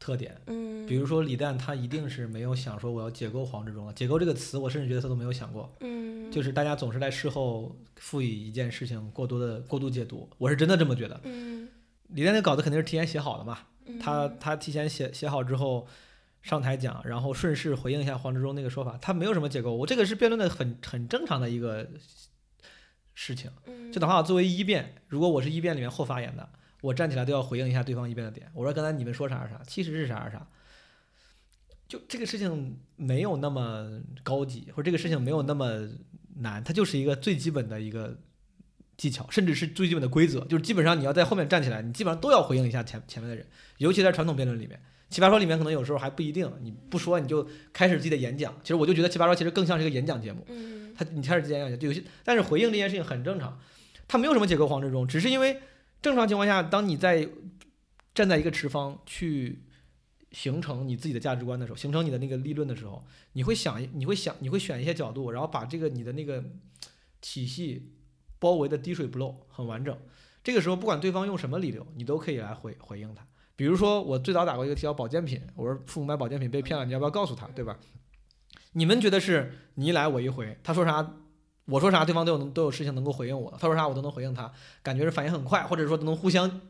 [0.00, 0.40] 特点。
[0.46, 3.92] 嗯，比如说李诞，他一定是没有想说我要解构黄执中的。
[3.92, 5.72] 解构这个词，我甚至觉得他都没有想过。
[5.80, 11.20] 嗯，就是大家总是在事后赋予一件事情过多的过度解读，我是真的这么觉得。
[11.22, 11.68] 嗯，
[12.08, 15.86] 李诞那稿子肯定是提前写好的嘛，嗯他他提前写写好之后
[16.42, 21.88] 上台讲，然后顺势回应一下黄执中那个说法，他没有什么结构，我这个是辩论的很很正常的一个
[23.14, 23.50] 事情。
[23.66, 26.48] 嗯就哪怕作为一辩，如果我是一辩里面后发言的，
[26.84, 28.46] 我站起来都要回应一下对方一辩的点。
[28.52, 30.46] 我说刚才你们说啥是啥，其实是啥是啥。
[31.88, 35.88] 就这个事情没有那么高级，或者这个事情没有那么
[36.36, 38.18] 难，它就是一个最基本的一个
[38.98, 40.40] 技巧，甚至是最基本的规则。
[40.40, 43.46] 就是基本上你要在后面站起来，你基本上都要回应一下前前面的人，
[43.78, 44.78] 尤其在传统辩论里面。
[45.08, 48.54] 奇葩说里面可能有时候还不一定，你不说你就开始自己的演讲。
[48.62, 50.44] 其实我就觉得奇葩说其实更像是一个演讲节目。
[50.48, 53.58] 嗯他你开始自己演讲就有些，但是回应这件事情很正常，
[54.06, 55.60] 他没有什么解构黄执中，只是因为
[56.04, 57.26] 正常情况下，当你在
[58.14, 59.62] 站在一个持方去
[60.32, 66.44] 形成你自己的价值观的时候，形成你的那个立论的时候，你会想，你会想，你会选一些角度，然后把这个你的那个
[67.22, 67.94] 体系
[68.38, 69.98] 包围的滴水不漏，很完整。
[70.42, 73.26] 这个时候，不管对方用什么理由，你都可以来回回应他。
[73.56, 77.78] 比如说，我最早打过一个题叫保健品，我说父母买保健品被骗了，你要不要告诉他，对吧？
[78.72, 81.14] 你们觉得是你一来我一回，他说啥，
[81.66, 86.60] 我说啥，对方都有都有事情能够回应我，他说啥我都能回应他，感觉是反应很快，或者说都能互相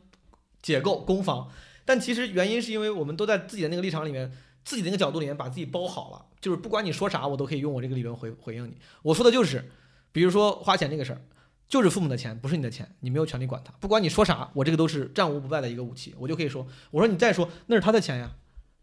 [0.61, 1.49] 解构攻防。
[1.83, 4.31] 但其实原因是因为我们都在自己的那个立场里面，
[4.63, 8.77] 自己的那个角度里面把自己包好了，就是不管你说啥，我都可以用我这个理论回回应你。
[9.03, 9.69] 我说的就是，
[10.11, 11.21] 比如说花钱这个事儿，
[11.67, 13.73] 就是父母的钱，不是你的钱，你没有权利管他。
[13.79, 18.31] 不管你说啥，我这个都是战无不败的一个武器，我就可以说，我说你再说那是他的钱呀，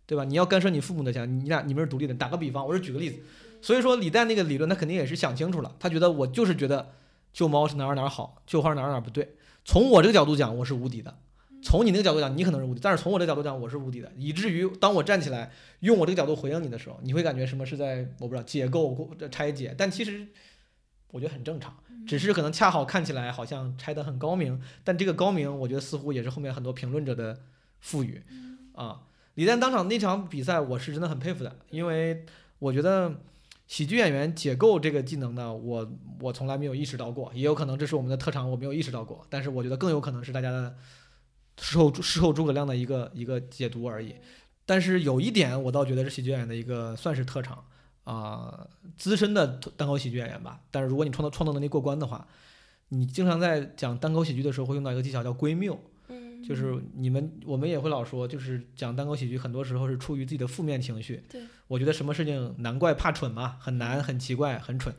[0.07, 0.25] 对吧？
[0.25, 2.15] 你要干涉你父母的钱，你俩你们是独立的。
[2.15, 3.21] 打个比方，我是举个例子，
[3.63, 6.93] 所以说李诞那个理论，他肯定也是想清楚了，他觉得我就是觉得
[7.33, 9.37] 救猫是哪儿哪儿好，救花哪儿哪儿不对。
[9.65, 11.13] 从我这个角度讲，我是无敌的；
[11.63, 14.11] 从你那个角度讲，你可能是无敌，但是从我这个角度讲，我是无敌的。
[14.17, 20.27] 以至于当我站起来用我这个角度回应你的时候，你会感觉什么是在我不知道解构、拆解，但其实
[21.13, 21.75] 我觉得很正常。
[22.05, 27.39] 只是可能恰好看起来好像拆得很高明，但这个高明，我觉得似乎也是后面很多评论者的
[27.79, 28.21] 赋予
[28.75, 29.03] 啊。
[29.35, 32.25] 李诞当场那场比赛，我是真的很佩服的，因为
[32.59, 33.21] 我觉得
[33.73, 39.27] 喜剧演员解构这个技能呢，我我从来没有意识到过，也有可能这是我们的特长，我没有意识到过。
[39.31, 40.77] 但是我觉得更有可能是大家的
[41.59, 44.17] 事后事后诸葛亮的一个一个解读而已。
[44.67, 47.65] 但是有一点，我倒觉得是喜剧演员的一个算是特长
[48.05, 50.61] 啊、资深的单口喜剧演员吧。
[50.71, 52.29] 但是如果你创造创作能力过关的话，
[52.91, 55.83] 你经常在讲单口喜剧的时候会用到一个技巧叫归谬，
[56.47, 61.25] 就是你们我们也会老说，就是讲单口喜剧很多时候是出于自己的负面情绪。
[61.29, 64.95] 对，我觉得什么事情难怪怕蠢嘛，很难、很奇怪、很蠢。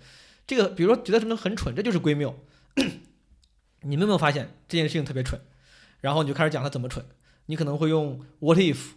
[0.47, 2.37] 这个比如说觉得什么很蠢，这就是归谬。
[3.81, 5.39] 你们有没有发现这件事情特别蠢？
[6.01, 7.05] 然后你就开始讲它怎么蠢。
[7.47, 8.91] 你可能会用 what if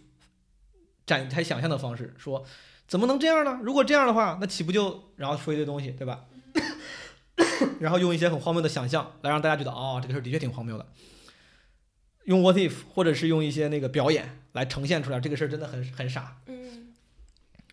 [1.05, 2.45] 展开想象的方式说，
[2.87, 3.59] 怎么能这样呢？
[3.61, 6.25] 如果这样的话，那岂不就然后说一堆东西，对吧？
[7.79, 10.87] 然后用一些很荒谬的想象来让大家觉得哦，这个事儿的确挺荒谬的。
[12.27, 16.37] 用 what if 或者是用一些那个表演来呈现出来，这个事儿真的很很傻。
[16.47, 16.93] 嗯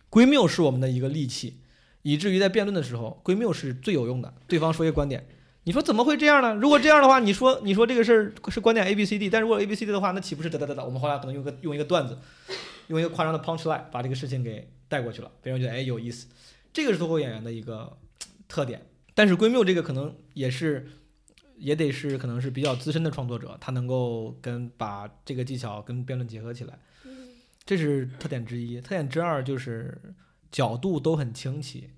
[0.09, 1.59] 归谬是我们的一个利器，
[2.01, 4.33] 以至于在辩论的时候，归谬是最有用的。
[4.47, 5.27] 对方说一个观点，
[5.65, 6.53] 你说怎么会这样呢？
[6.53, 10.85] 如果这样的话，你说你说这个事儿是观点 A B C D，但如果 A B C D 的话，那岂不是哒哒哒哒？
[10.85, 12.17] 我们后来可能用个用一个段子，
[12.87, 16.27] 用一个夸张的 punch line 把这个事情给带过去了，别人觉得哎有意思。
[16.71, 17.97] 这个是脱口演员的一个
[18.47, 18.85] 特点。
[19.13, 20.87] 但是归谬这个可能也是，
[21.57, 26.77] 也得是可能是比较资深的创作者，他能够跟把这个技巧跟辩论结合起来。
[27.05, 27.11] 嗯
[27.65, 29.99] 这是特点之一，特点之二就是
[30.51, 31.89] 角度都很清晰，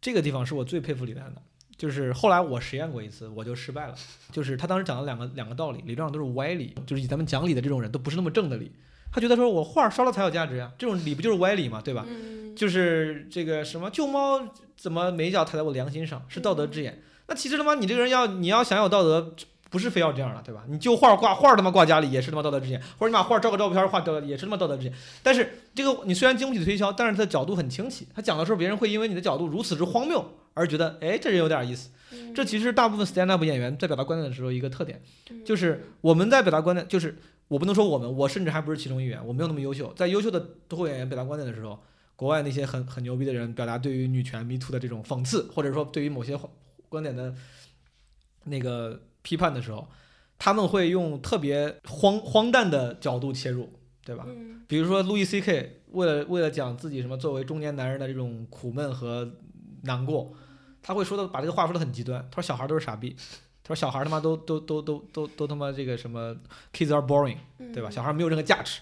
[0.00, 1.42] 这个地方是我最佩服李诞的。
[1.76, 3.94] 就是后来我实验过一次，我就失败了。
[4.30, 8.70] 就是他当时讲了两个两个道理，理论上都是歪理，就是以咱们讲理的这种人都不是那么正的理。
[9.10, 12.06] 他觉得说我画烧了才有价值呀，这种理不就是歪理嘛，对吧？
[12.08, 17.02] 嗯，就是这个什么救猫怎么每一脚踩在我良心上，是道德之眼。
[17.28, 19.34] 那其实他妈你这个人要你要想有道德，
[19.68, 20.64] 不是非要这样的，对吧？
[20.68, 24.92] 你就画挂画他妈挂家里也是他妈道德之眼，或者你把画照个照片儿画掉也是他妈道德之眼。
[25.22, 31.90] 但是这个你虽然经不起推敲，但是他的角度很清晰，他讲的时候别人会因为你的角度如此之荒谬而觉得，哎，这人有点意思。
[32.12, 39.92] 嗯这其实是大部分 stand up 演员在表达观点的时候一个特点，嗯就是我们在表达观点，就是我不能说我们，我甚至还不是其中一员，我没有那么优秀。
[39.96, 41.76] 在优秀的脱口演员表达观点的时候，
[42.14, 46.36] 国外那些很很牛逼的人表达对于女权 Me Too 的这种讽刺，或者说对于某些
[46.88, 47.34] 观点的
[48.44, 49.88] 那个批判的时候，
[50.38, 53.72] 他们会用特别荒荒诞的角度切入，
[54.04, 54.24] 对吧？
[54.28, 59.32] 嗯比如说路易 C K 为了为了讲自己什么作为中年男人的这种苦闷和
[59.82, 60.32] 难过，
[60.82, 62.26] 他会说的把这个话说的很极端。
[62.30, 63.14] 他说小孩都是傻逼，
[63.62, 66.34] 他说小孩他妈都都都都都都他妈这个什么
[66.72, 67.36] kids are boring，
[67.72, 67.88] 对吧？
[67.88, 68.80] 嗯小孩没有任何价值。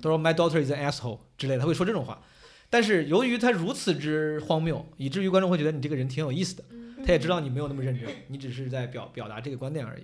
[0.00, 2.22] 他说 my daughter is an asshole 之类的，他会说这种话。
[2.70, 6.64] 但是由于他如此之荒谬，以至于观众会觉得你这个人挺有意思的。
[7.04, 10.02] 他也知道你没有那么认真， 你只是在表表达这个观点而已。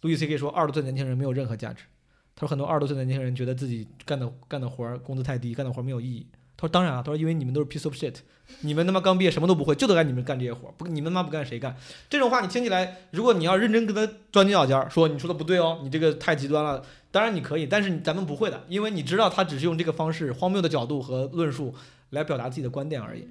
[0.00, 1.84] 路易 C K 说，二十多岁年轻人没有任何价值。
[2.34, 6.26] 他说很多二十多岁的年轻人觉得自己干的干的活儿工资太低，干的活儿没有意义。
[6.56, 8.14] 他说当然啊，他说因为你们都是 piece of shit，
[8.60, 11.76] 你们他妈刚毕业什么都不会，就得让你们干这些活儿，不你们他妈不干谁干？
[12.08, 16.82] 这种话你听起来，如果你要认真跟他钻牛角尖儿，说你说的不对哦，你这个太极端了。
[17.10, 21.74] 当然你可以，但是咱们不会的，因为你知道他只是用这个方式荒谬的角度和论述
[22.10, 23.26] 来表达自己的观点而已。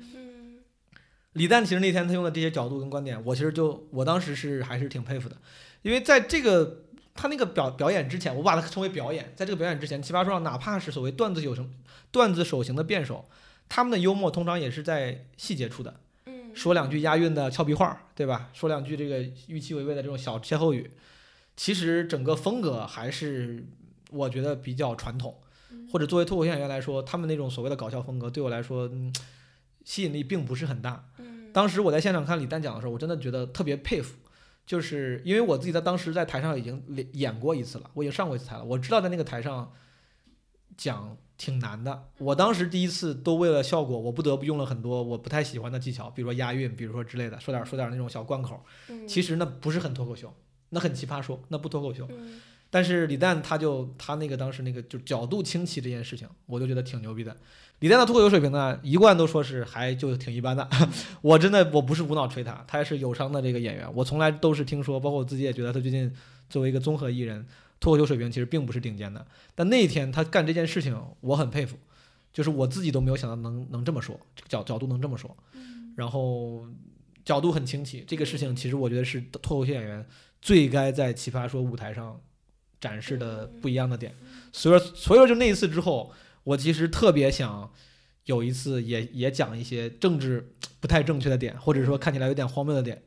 [1.33, 5.37] 嗯李诞其实那天他用的这些角度跟观点，我其实就我当时是还是挺佩服的，
[5.83, 11.69] 因为在这个他那个表表演之前，我把它称为表演，在这个表演之前，奇葩说上哪怕是所谓段子有成
[12.11, 13.29] 段子手型的辩手，
[13.67, 18.49] 他们的幽默通常也是在细节处的，嗯说两句押韵的俏皮话，对吧？
[18.53, 20.89] 说两句这个预期违背的这种小歇后语，
[21.55, 23.63] 其实整个风格还是
[24.09, 25.37] 我觉得比较传统，
[25.91, 29.13] 或者作为脱口秀演员来说，他们那种所谓的搞笑风格对我来说，嗯，
[29.85, 31.05] 吸引力并不是很大。
[31.49, 34.17] 嗯当时我在现场看李诞讲的时候，我真的觉得特别佩服，
[34.65, 39.71] 就是因为我自己在当时在台上已经演演过一次了，我已经上过一次台了，我知道在那个台上
[40.77, 42.03] 讲挺难的。
[42.19, 48.63] 我当时第一次都为了效果，我不得不用了很多我不太喜欢的技巧，比如说押韵，比如说之类的，说点说点那种小贯口。
[48.89, 50.33] 嗯其实那不是很脱口秀，
[50.69, 52.07] 那很奇葩说，那不脱口秀。
[52.11, 52.39] 嗯
[52.69, 57.35] 但是李诞他就他那个当时那个就角度清奇这件事情，我就觉得挺牛逼的。
[57.79, 60.69] 李诞的脱口秀水平呢，一贯都说是还就挺一般的。
[61.21, 63.89] 我真的我不是无脑吹他，他也是有伤的这个演员。
[63.95, 66.13] 我从来都是听说，包括我自己也觉得他最近
[66.49, 67.45] 作为一个综合艺人，
[67.79, 69.25] 脱口秀水平其实并不是顶尖的。
[69.55, 71.77] 但那一天他干这件事情，我很佩服，
[72.33, 75.35] 就是我自己都没有想到能能这么说，这个角角度能这么说，
[75.95, 76.67] 然后
[77.23, 78.03] 角度很清奇。
[78.05, 80.05] 这个事情其实我觉得是脱口秀演员
[80.41, 82.19] 最该在奇葩说舞台上
[82.79, 84.13] 展示的不一样的点。
[84.51, 86.11] 所以说，所以说就那一次之后，
[86.43, 87.71] 我其实特别想
[88.25, 93.01] 有一次也也讲一些政治不太正确的点，或者说看起来有点荒谬的点。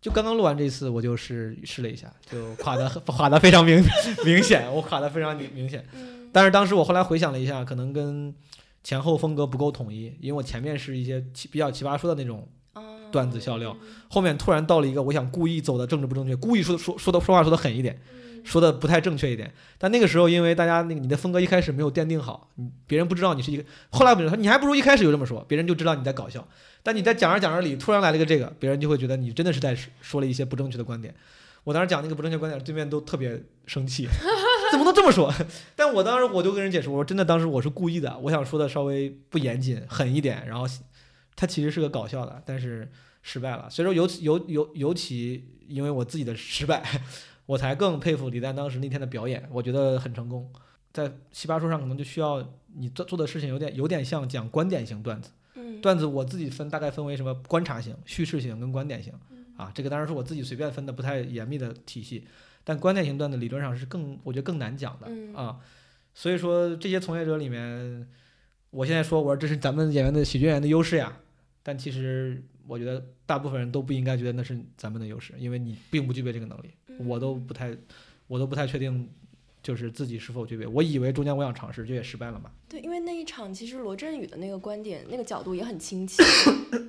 [0.00, 3.84] 就刚刚录完这次，我就是试了一下，就垮的 垮的非常明
[4.24, 5.84] 明显，我垮的非常明明显。
[5.94, 8.34] 嗯但是当时我后来回想了一下，可能跟
[8.82, 12.82] 前后风格不够统一，因为我前面是一些奇比较奇葩说的那种哦
[13.12, 13.76] 段子笑料，
[14.08, 18.00] 后面突然到了一个我想故意走的政治不正确，故意说说说的说话说的狠一点，
[18.44, 19.52] 说的不太正确一点。
[19.78, 22.50] 但那个时候，因为大家那个你的风格一开始没有奠定好，
[22.86, 26.46] 别人不知道你是一个，后来别人说你还不如一开始就这么说，别人就知道你在搞笑。
[26.82, 31.14] 但你在讲着讲着里突然来了个这个，别人就会觉得你真的是在说了一些不正确的观点。
[31.64, 34.08] 我当时讲那个不正确观点，对面都特别生气，
[34.72, 35.32] 怎么能这么说？
[35.76, 40.66] 但我当时我就跟人解释，我说真的，当时我是故意的，我想说的稍微不严谨、狠一点，然后
[41.36, 42.90] 他其实是个搞笑的，但是
[43.22, 43.70] 失败了。
[43.70, 46.82] 所以说尤其尤尤尤其因为我自己的失败，
[47.46, 50.50] 我才更佩服李诞当时那天的表演，我觉得很成功。
[50.92, 59.12] 在奇葩说上可能就需要你做做的事情有点有点像讲观点型段子，嗯段子我自己分大概分为什么观察型、叙事型跟观点型
[59.56, 62.26] 啊，这个当然是我自己随便分的，不太严密的体系。
[62.64, 65.58] 但观点型段子理论上是更我觉得更难讲的嗯啊，
[66.14, 68.06] 所以说这些从业者里面，
[68.70, 71.18] 我现在说我说这是咱们演员的喜剧演员的优势呀，
[71.62, 77.76] 但其实我觉得大部分人都不应该觉得那是咱们的优势，因为你并不具备这个能力，我都不太
[78.26, 79.08] 我都不太确定。
[79.62, 82.50] 就是自己是否具备，我以为中间我想尝试，这也失败了嘛。
[82.72, 86.22] 对，因为那一场其实罗振宇的那个观点、那个角度也很清晰。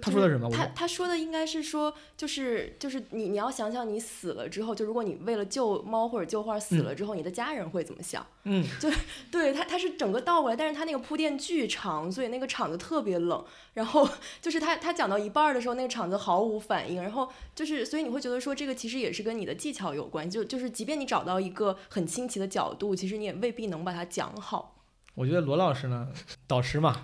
[0.02, 0.50] 他说的是什么？
[0.50, 8.26] 他他说的应该是说，就是就是你你要想想你死了之后，就如果你为了救猫或者救花死了之后，你的家人会怎么想？
[8.46, 8.90] 嗯，就
[9.30, 13.44] 对他他是整个倒过来，但是他那个铺垫巨长，所以那个场子特别冷。
[13.74, 14.08] 然后
[14.42, 17.04] 就是他他讲到一半儿的时候，那个场子毫无反应。
[17.04, 20.30] 然后就是所以你会觉得说，这个其实也是跟你的技巧有关。
[20.30, 24.73] 就就是即便你找到一个很清奇的角度，其实你也未必能把它讲好。
[25.16, 26.10] 我觉得罗老师呢，
[26.48, 27.04] 导师嘛，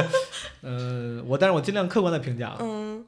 [0.60, 3.04] 呃，我但是我尽量客观的评价啊，嗯。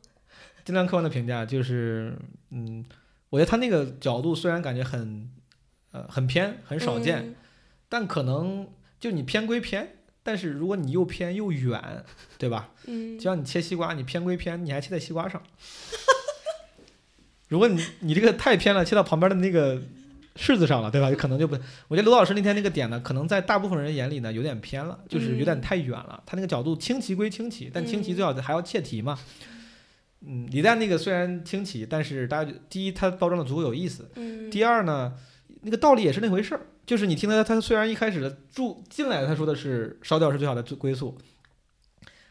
[0.62, 2.14] 尽量客观的评价就是，
[2.50, 2.84] 嗯，
[3.30, 5.28] 我觉得他那个角度虽然感觉很，
[5.90, 7.34] 呃，很偏，很少见，嗯。
[7.88, 8.68] 但可能
[9.00, 12.04] 就你偏归偏，但是如果你又偏又远，
[12.38, 12.70] 对吧？
[12.86, 13.18] 嗯。
[13.18, 15.42] 就像你切西瓜，你偏归偏，你还切在西瓜上。
[17.48, 19.82] 如果你你这个太偏了，切到旁边的那个
[20.36, 21.10] 柿子上了，对吧？
[21.12, 21.56] 可能就不。
[21.88, 26.22] 我觉得罗老师那天那个点呢，可能在大部分人眼里呢有点偏了，就是有点太远了。
[26.24, 29.18] 他那个角度清奇归清奇，但清奇最好还要切题嘛。
[30.20, 35.14] 嗯，李诞那个虽然清奇，但是大家第一他包装的足够有意思，嗯第二呢，
[35.62, 41.18] 那个道理也是那回事儿，就是你听他他虽然一开始的住进来他说的是烧掉是最好的归宿，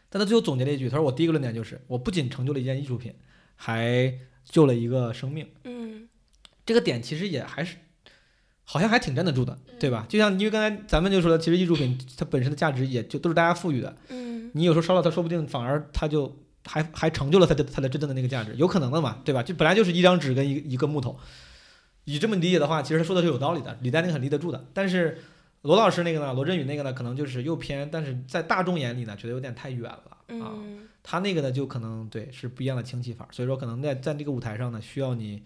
[0.08, 3.12] 但他最后总结了一句，他说我第一个论点就是我不仅成就了一件艺术品，
[3.56, 5.48] 还救了一个生命。
[5.64, 6.08] 嗯
[6.64, 7.76] 这个点其实也还是
[8.72, 10.06] 好像还挺站得住的，对吧？
[10.08, 19.42] 就像因为刚才咱们就说了，其实艺术品它本身的价值也就都是大家赋予的，嗯你有时候烧了它，说不定反而它就还还成就了它的它的真正的那个价值，有可能的嘛，对吧？
[19.42, 21.18] 就本来就是一张纸跟一个一个木头，
[22.04, 24.64] 你这么理解的话，其实他说的是有道理的，李诞那个很立得住的。
[24.72, 25.18] 但是
[25.62, 30.54] 罗老师那个呢，罗振宇那个呢，可能就是又偏，但是在大众眼里呢，觉得有点太远了啊。
[30.54, 35.42] 嗯他那个呢，就可能对是不一样的清晰法，所以说可能在在这个舞台上呢，需要你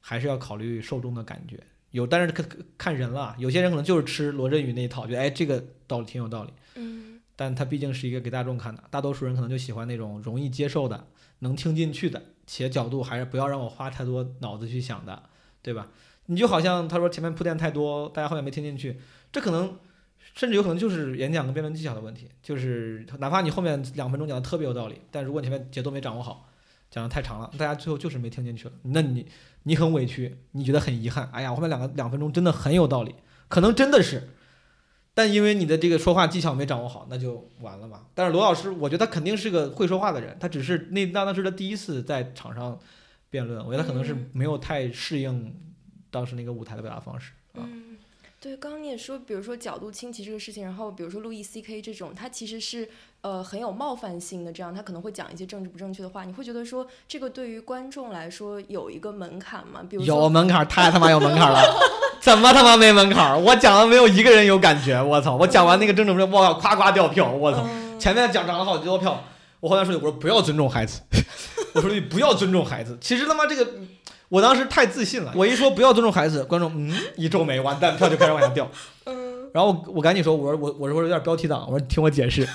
[0.00, 1.58] 还是要考虑受众的感觉。
[1.90, 6.52] 有，但是看看人了，有些人可能就是吃罗振宇那一套，觉得哎这个道理挺有道理。
[6.74, 11.06] 嗯但他毕竟是一个给大众看的，大多数人可能就喜欢那种容易接受的、
[11.38, 15.22] 能听进去的，且角度还是不要让我花太多脑子去想的，
[15.62, 15.86] 对吧？
[16.26, 18.98] 你就好像他说前面铺垫太多，大家后面没听进去，
[19.30, 19.78] 这可能
[20.34, 26.50] 甚至有可能就是演讲跟辩论技巧的问题，就是哪怕你后面两分钟讲的特别有道理，但如果你前面节奏没掌握好，
[26.90, 29.24] 讲的太长了，大家最后就是没听进去了，那你
[29.64, 33.14] 你很委屈，你觉得很遗憾，哎呀，后面两个两分钟真的很有道理，
[33.48, 34.30] 可能真的是。
[35.14, 38.06] 但因为你的这个说话技巧没掌握好，那就完了嘛。
[38.14, 42.78] 但是罗老师，我觉得他肯定是个会说话的人，他只是那那当时他第一次在场上
[43.28, 45.52] 辩论，我觉得他可能是嗯没有太适应
[46.08, 47.66] 当时那个舞台的表达方式啊。
[47.66, 47.98] 嗯，
[48.40, 52.88] 对，刚刚你也说，比如说角度清奇这个事情，然后比如说路易 C K 这种，他其实是
[53.20, 59.80] 呃很有冒犯性的，这样他可能会讲一些政治不正确的话，你会觉得说这个对于观众来说有一个门槛吗？
[59.88, 61.60] 比如有，门槛，太他妈有门槛了，
[62.20, 63.38] 怎么他妈没门槛儿？
[63.38, 65.36] 我讲的没有一个人有感觉，我操！
[65.36, 67.64] 我讲完那个政治不正，我靠，夸夸掉票，我操！
[67.64, 69.24] 嗯前面讲涨了好多票，
[69.58, 71.00] 我后来说句，我说不要尊重孩子，
[71.74, 72.96] 我说你不要尊重孩子。
[73.00, 73.68] 其实他妈这个，
[74.28, 78.70] 我当时太自信了，我一说不要尊重孩子，观众嗯一皱眉，完蛋，票就开始往下掉。
[79.06, 82.46] 嗯然后我我赶紧说，我说我我说有点标题党，我说你听我解释，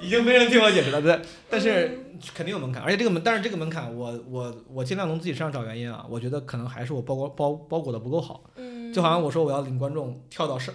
[0.00, 1.20] 已经没人听我解释了，对，
[1.50, 10.74] 但是肯定有门槛，而且这个门，但是这个门槛我我我尽量从自己身上找原因啊，我觉得可能还是我包裹包包裹的不够好，嗯，就好像我说我要领观众跳到上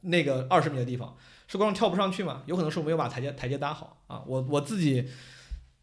[0.00, 2.42] 那个二十米的地方，是观众跳不上去嘛？
[2.46, 4.22] 有可能是我没有把台阶台阶搭好啊。
[4.26, 5.08] 我我自己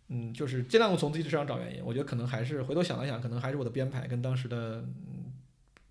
[0.07, 1.82] 嗯，就是尽量从自己身上找原因。
[1.84, 5.34] 我觉得可能还是回头想了想，可能还是我的编排跟当时的嗯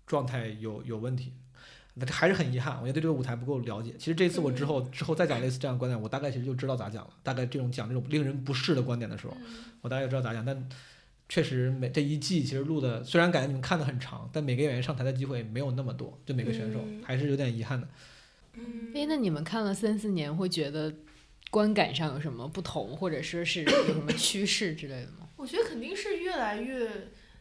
[0.07, 1.33] 状态有有问题。
[1.95, 3.93] 那这还是很遗憾，我觉得对这个舞台不够了解。
[3.97, 7.09] 其实这次我之后之后再讲类似这样的观点，我大概其实就知道咋讲了。
[7.23, 9.35] 大概这种讲这种令人不适的观点的时候，
[9.81, 10.45] 我大概就知道咋讲。
[10.45, 10.67] 但
[11.27, 17.87] 确实每这一季其实录的，虽然感觉你们看的很长，但每个演员上台的机会没有那么多，就每个选手嗯还是有点遗憾的。
[18.55, 20.93] 嗯哎，那你们看了三四年，会觉得
[21.49, 25.29] 观感上有什么不同，或者说是有什么趋势之类的吗？
[25.37, 26.89] 我觉得肯定是越来越，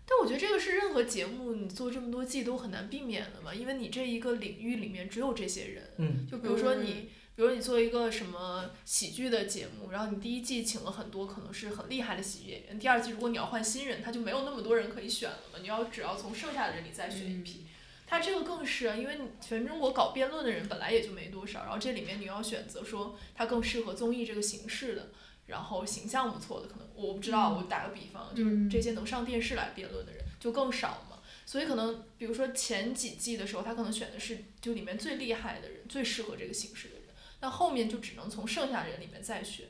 [0.07, 5.91] 但我觉得这个是任何节目你做这么多季都很难避免的嘛，因为你这一个领域里面只有这些人。
[5.97, 17.67] 嗯就比如说你，比如你做一个什么喜剧的节目，然后你第一季请了很多可能是很厉害的喜剧演员，第二季如果你要换新人，他就没有那么多人可以选了嘛，你要只要从剩下的人里再选一批。
[18.07, 25.09] 他这个更是啊，因为全中国搞辩论的人本来也就没多少，然后这里面你要选择说他更适合综艺这个形式的，
[25.47, 31.19] 然后形象不错的，可能我不知道，我打个比方，就是这些能上电视来辩论的人就更少嘛。
[31.47, 37.05] 所以可能比如说前几季的时候，他可能选的是就里面最厉害的人，最适合这个形式的人，
[37.41, 39.67] 那后面就只能从剩下人里面再选。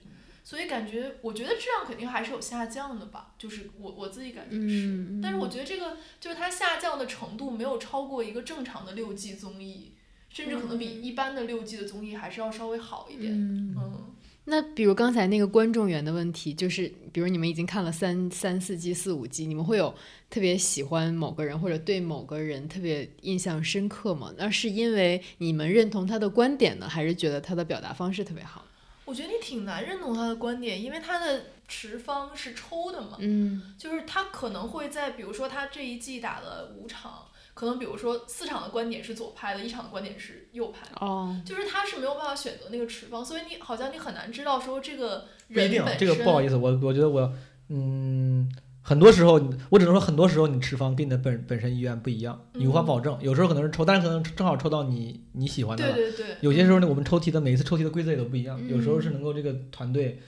[0.47, 4.87] 所以感觉，我觉得质量肯定还是有下降的吧，就是我我自己感觉是。
[4.87, 9.97] 嗯但是我觉得这个就是它下降的程度没有超过一个正常的六季综艺，
[10.29, 13.33] 甚至可能比一般的六季的综艺还是要稍微好一点。
[13.33, 14.14] 嗯，嗯，
[14.47, 19.95] 那比如刚才那个观众缘的问题，就是比如你们已经看了三三四季、四五季，你们会有
[20.29, 24.33] 特别喜欢某个人或者对某个人特别印象深刻吗？
[24.37, 28.65] 那是因为你们认同他的观点呢，还是觉得他的表达方式特别好？
[29.07, 41.07] 我觉得你挺难认同他的观点，因为他的持方是抽的嘛，嗯就是他可能会在比如说他这一季打了五场，可能比如说四场的观点是左派的，一场的观点是右派的。
[41.07, 46.57] 哦，就是他是没有办法选择那个持方，所以你好像你很难知道说这个不一定啊，人本这个不好意思。
[46.57, 47.33] 我我觉得我
[47.69, 48.51] 嗯，
[48.83, 49.41] 很多时候
[49.71, 53.17] 我只能说很多时候你持方跟你的本本身意愿不一样，你无法嗯保证。
[53.21, 55.95] 有时候可能是抽，但是可能正好抽到你你喜欢的了。
[55.95, 60.21] 对对对，有些时候呢，我们抽题的每一次抽题的规则也都不一样，有时候嗯是能够这个团队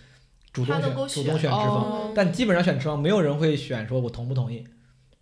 [0.53, 4.65] 主动他能够选主动选持方，哦但基本上选持方没有人会选说我同不同意，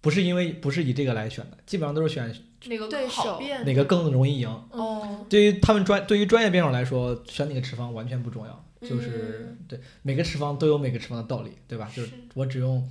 [0.05, 2.28] 不是因为不是以这个来选的，基本上都是选
[2.66, 4.48] 哪个对更好手，哪个更容易赢。
[4.70, 11.90] 哦，对于他们专对于专业辩手来说，选哪个持方完全不重要，就是、嗯对每个持方都有每个持方的道理，对吧？
[11.96, 12.86] 就是是我只用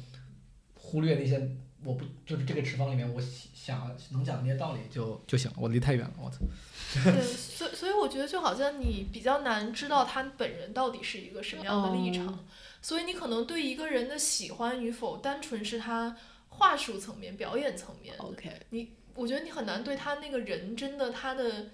[0.74, 1.40] 忽略那些
[1.84, 3.22] 我不就是这个持方里面我
[3.54, 5.58] 想能讲的那些道理就就行了。
[5.60, 6.40] 我离太远了，我操！
[7.04, 12.40] 对， 所以所以我觉得就好像你比较难知道他本人到底是一个什么样的立场，哦
[12.82, 16.18] 所以你可能对一个人的喜欢与否，单纯是他
[16.54, 18.24] 话术层面、表演层面的。
[18.24, 21.70] ，OK，你我觉得你很难对他那个人真的他的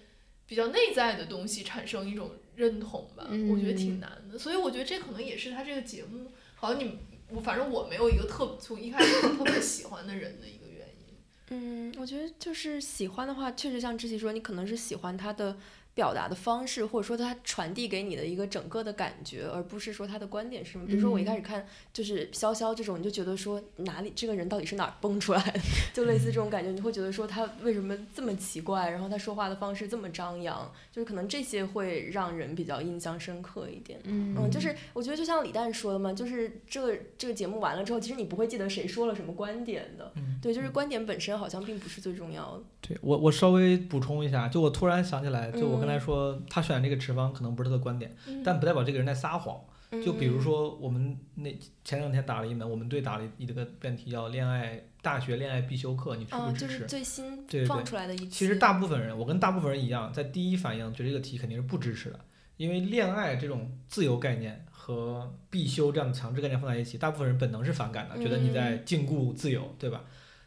[0.46, 4.38] 比较内在的东西产生一种认同吧，我觉得挺难的。
[4.38, 7.00] 所以我觉得这可能也是他这个节目，好像你
[7.30, 11.16] 我反正我没有一个特从一开始就特别喜欢的人的一个原因。
[11.52, 15.58] 嗯，我觉得就是喜欢的话，确实像志奇说，你可能是喜欢他的
[15.94, 20.86] 表达的方式，或者说他传递给你的一个整个的感觉，而不是说他的观点是什么。
[20.88, 25.60] 比如说我一开始看就是潇潇这种，你就觉得说哪里这个人到底是哪儿蹦出来的，
[25.94, 34.00] 就类似这种感觉，你会觉得说他为什么这么奇怪，然后他说话的方式这么张扬，就是可能这些会让人比较印象深刻一点。
[34.04, 34.36] 嗯。
[34.38, 40.40] 嗯，就是我觉得就像李诞说的嘛，就是这个这个节目完了之后，其实你不会记得谁说了什么观点的，嗯。
[40.42, 42.64] 对，就是观点本身好像并不是最重要的。
[42.82, 49.60] 对我我稍微补充一下，就我突然想起来，就我刚才嗯说他选这个持方可能不是他的观点，嗯但不代表这个人在撒谎。
[50.06, 51.52] 就比如嗯，说我们那
[51.84, 56.74] 前两天打了一门，我们队打了一个辩题叫恋爱大学恋爱必修课，你支哦不，支持？
[56.74, 58.30] 就是最新放出来的一期。
[58.30, 62.20] 其实大部分人，我跟大部分人一样，在第一反应觉得这个题肯定是不支持的，
[62.58, 70.04] 因为恋爱这种自由概念和必修这样的强制概念放在一起，大部分人本能是反感的，觉得你在禁锢自由，对吧？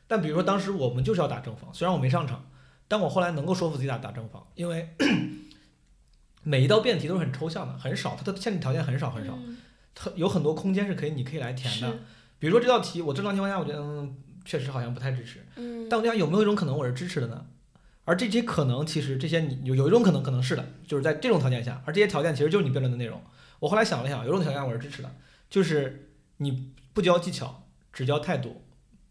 [0.06, 2.46] 但比如说当时我们就是要打正方，虽然我没上场，
[2.92, 4.86] 但我后来能够说服自己打打正方，因为
[6.44, 9.56] 每一道辩题都是很抽象的，很少，它的限制条件很少很少，嗯
[9.94, 11.90] 它有很多空间是可以你可以来填的。
[12.38, 14.14] 比如说这道题，我正常情况下我觉得嗯
[14.44, 17.46] 确实好像不太支持，嗯，但我想有没有一种可能我是支持的呢？
[18.04, 23.18] 而这些可能，其实这些你有有一种可能可能是的，就是在这种条件下，而这些条件其实就是你辩论的内容。
[23.58, 25.16] 我后来想了想，有一种条件我是支持的，
[25.48, 28.62] 就是你不教技巧，只教态度，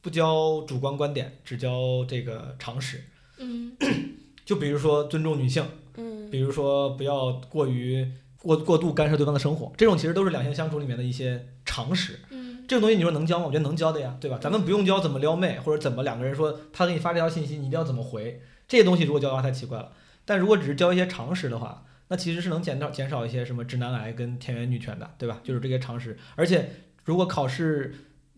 [0.02, 3.06] 不教主观观点，只教这个常识。
[3.42, 3.76] 嗯
[4.46, 5.66] 就比如说尊重女性，
[5.98, 12.20] 嗯，比如说不要过于过过度干涉对方的生活，这种其实都是两性相处里面的一些常识。
[12.30, 13.48] 嗯这种东西你说能教吗？
[13.48, 14.38] 我觉得能教的呀，对吧？
[14.42, 19.92] 咱们不用教怎么撩妹，或者怎么两个人说他给你发这条信息，你一定要怎么回，这些东西如果教的话太奇怪了。
[20.24, 25.42] 但如果只是教一些常识的话，那其实是能减少减少一些什么直男癌跟田园女权的，对吧？
[25.44, 26.70] 就是这些常识，而且
[27.04, 27.94] 如果考试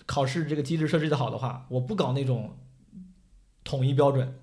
[0.08, 2.58] 考试这个机制设置的好的话，我不搞那种
[3.64, 4.34] 统一标准，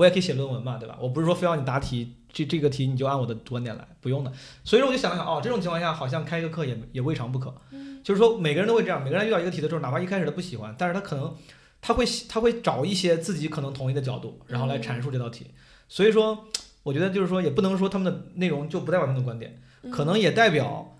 [0.00, 0.96] 我也可以写论文嘛，对吧？
[0.98, 4.32] 我不是说非要你答题，这这个题你就按我的观点来，不用的。
[4.64, 7.54] 所以说我就想了想，哦，这种情况下好像开一个课也也未尝不可。
[8.02, 11.36] 就是说每个人都会这样，每个人遇到一个题的时候，哪怕一开始他不喜欢，但是他可能
[11.82, 15.48] 他会他会找一些自己可能同意的角度，然后来阐述这道题。
[15.86, 16.46] 所以说，
[16.82, 19.60] 我觉得就是说，也不能说他们的内容就不代表他们的观点，
[19.92, 20.96] 可能也代表，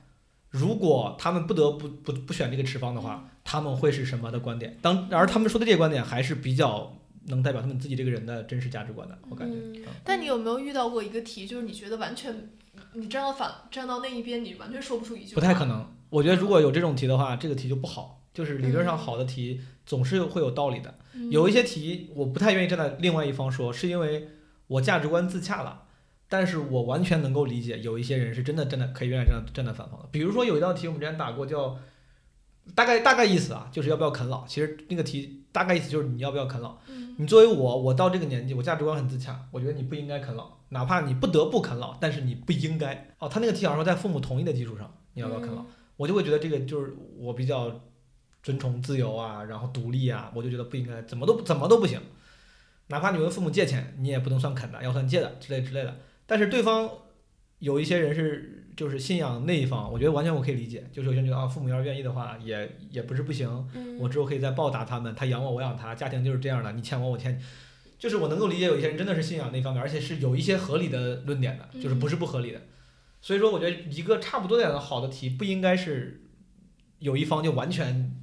[0.51, 4.77] 如果他们不得不不不选这个持方的话，他们会是什么的观点？
[4.83, 6.97] 当而他们说的这些观点还是比较
[7.27, 9.83] 能代表他们自己这个人的真实价值观的，我感觉。
[10.05, 12.51] 但你有没有遇到过一个题，就是你觉得完全
[12.95, 15.41] 你站到反站到那一边，你完全说不出一句话？
[15.41, 15.87] 不太可能。
[16.09, 18.23] 我觉得如果有这种题的话，这个题就不好。
[18.33, 20.99] 就是理论上好的题总是会有道理的。
[21.15, 21.31] 嗯。
[21.31, 24.29] 有一些题我不太愿意站在另外一方说，是因为
[24.67, 25.85] 我价值观自洽了。
[26.33, 30.09] 但是我完全能够理解，有一些人是真的真的可以愿意站在站在反方的。
[30.13, 31.77] 比如说有一道题我们之前打过，叫
[32.77, 34.47] 大概大概意思啊，就是要不要啃老。
[34.47, 36.79] 其实那个题大概意思就是你要不要啃老。
[36.89, 43.15] 嗯你作为我，我到这个年纪，我价值观很自洽，我觉得你不应该啃老，哪怕你不得不啃老，但是你不应该。
[43.19, 45.63] 哦，他那个题好像说在父母同意的基础上，你要不要啃老？
[45.99, 47.83] 我就会觉得这个就是我比较
[48.43, 52.01] 尊崇自由啊，然后独立啊，我就觉得不应该，怎么都不怎么都不行，
[52.87, 55.95] 哪怕你问父母借钱，你也不能算啃的，要算借的之类之类的。
[56.25, 56.89] 但是对方
[57.59, 67.43] 有一些人是就是信仰那一方，我觉得完全我可以理解，就是有些人觉得啊，父母要是愿意的话，也也不是不行，嗯我之后可以再报答他们，他养我，我养他，家庭就是这样的，你欠我，我欠你。
[67.99, 72.63] 就是我能够理解有一些人真的是信仰那方面，而且是有一些合理的论点的，就是不是不合理的。
[73.21, 76.23] 所以说，我觉得一个差不多点的好的题，不应该是
[77.01, 78.17] 有一方就完全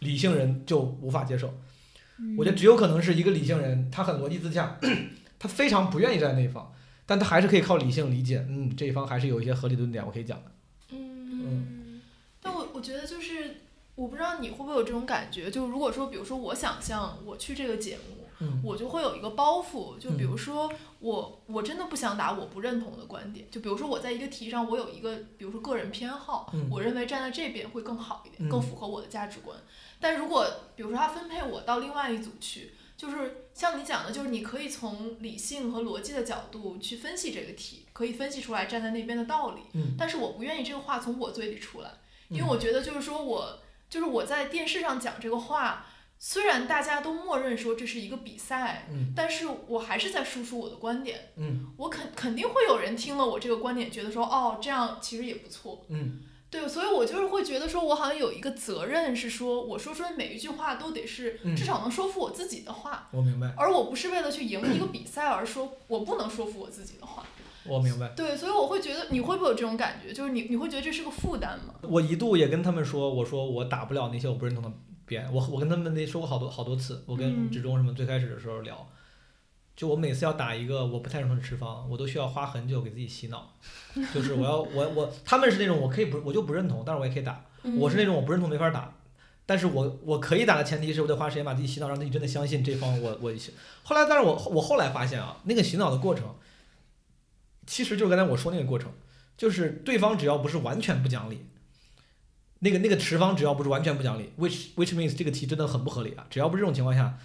[0.00, 1.54] 理性人就无法接受。
[2.36, 4.78] 我觉得只有可能是一个理性人，他很逻辑自洽，
[5.40, 6.70] 他非常不愿意站在那一方，
[7.06, 10.52] 但他还是可以靠理性理解，嗯，这一方还是有一些合理的论点我可以讲的。
[10.90, 12.00] 嗯，
[12.40, 13.62] 但我我觉得就是，
[13.94, 29.56] 我不知道你会不会有这种感觉，就如果说，比如说我想象我去这个节目，嗯我就会有一个包袱，就比如说我我真的不想打我不认同的观点，就比如说我在一个题上我有一个，比如说个人偏好，嗯我认为站在这边会更好一点，嗯更符合我的价值观。
[30.00, 32.72] 但如果比如说他分配我到另外一组去，
[33.02, 39.62] 就是像你讲的，就是你可以从理性和逻辑的角度去分析这个题，可以分析出来站在那边的道理。
[39.72, 41.90] 嗯但是我不愿意这个话从我嘴里出来，
[42.28, 43.58] 因为嗯我觉得就是说我
[43.90, 45.84] 就是我在电视上讲这个话，
[46.16, 51.32] 虽然大家都默认说这是一个比赛，嗯但是我还是在输出我的观点。
[51.38, 55.84] 嗯我肯肯定会有人听了我这个观点，觉得说哦这样其实也不错。
[55.88, 56.20] 嗯
[56.52, 67.24] 对，所以我就是会觉得说，我好像有一个责任是说，我说出来每一句话都得是嗯至少能说服我自己的话，我明白，而我不是为了去赢一个比赛而说我不能说服我自己的话。
[67.64, 68.08] 我明白。
[68.16, 70.12] 对，所以我会觉得，你会不会有这种感觉？
[70.12, 71.74] 就是你你会觉得这是个负担吗？
[71.82, 74.70] 我一度也跟他们说，我说我打不了那些我不认同的
[75.06, 78.86] 边，我我跟他们那说过好多好多次，我跟嗯志忠什么最开始的时候聊，
[79.74, 83.54] 就我每次要打一个我不太认同的持方，我都需要花很久给自己洗脑，
[84.14, 87.44] 就是我要我我他们是那种我可以不我就不认同，但是我也可以打，
[87.78, 88.94] 我是那种我不认同没法打。
[89.44, 93.32] 但是我我可以打的前提是我得花时间把自己洗脑，让自己真的相信这方我我。
[93.82, 96.32] 后来，但是我我后来发现啊，那个洗脑的过程，
[97.66, 98.92] 其实就是刚才我说那个过程，
[99.36, 101.44] 就是对方只要不是完全不讲理，
[102.60, 106.24] 那个那个持方只要不是完全不讲理，which which means 这个题真的很不合理啊！
[106.30, 107.18] 只要不是这种情况下，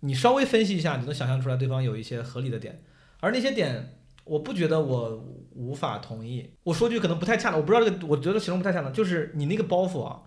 [0.00, 2.82] 你稍微分析一下，你能想象出来对方有一些合理的点，
[3.20, 5.24] 而那些点，我不觉得我
[5.54, 6.50] 无法同意。
[6.64, 10.22] 我说句可能不太恰当，我不知道这个，我觉得形容不太恰当，就是你那个包袱啊，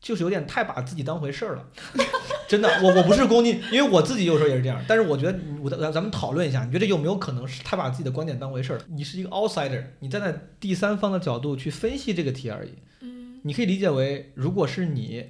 [0.00, 1.68] 就是有点太把自己当回事儿了。
[2.48, 4.80] 真的，我我不是攻击，因为我自己有时候也是这样。
[4.86, 8.80] 但是我觉得，我咱咱们讨论一下，你觉得有没有可能是他把自己的观点当回事儿？
[8.88, 12.70] 你是一个 outsider，你站在第三方的角度去分析这个题而已。
[13.00, 15.24] 嗯你可以理解为，如果是你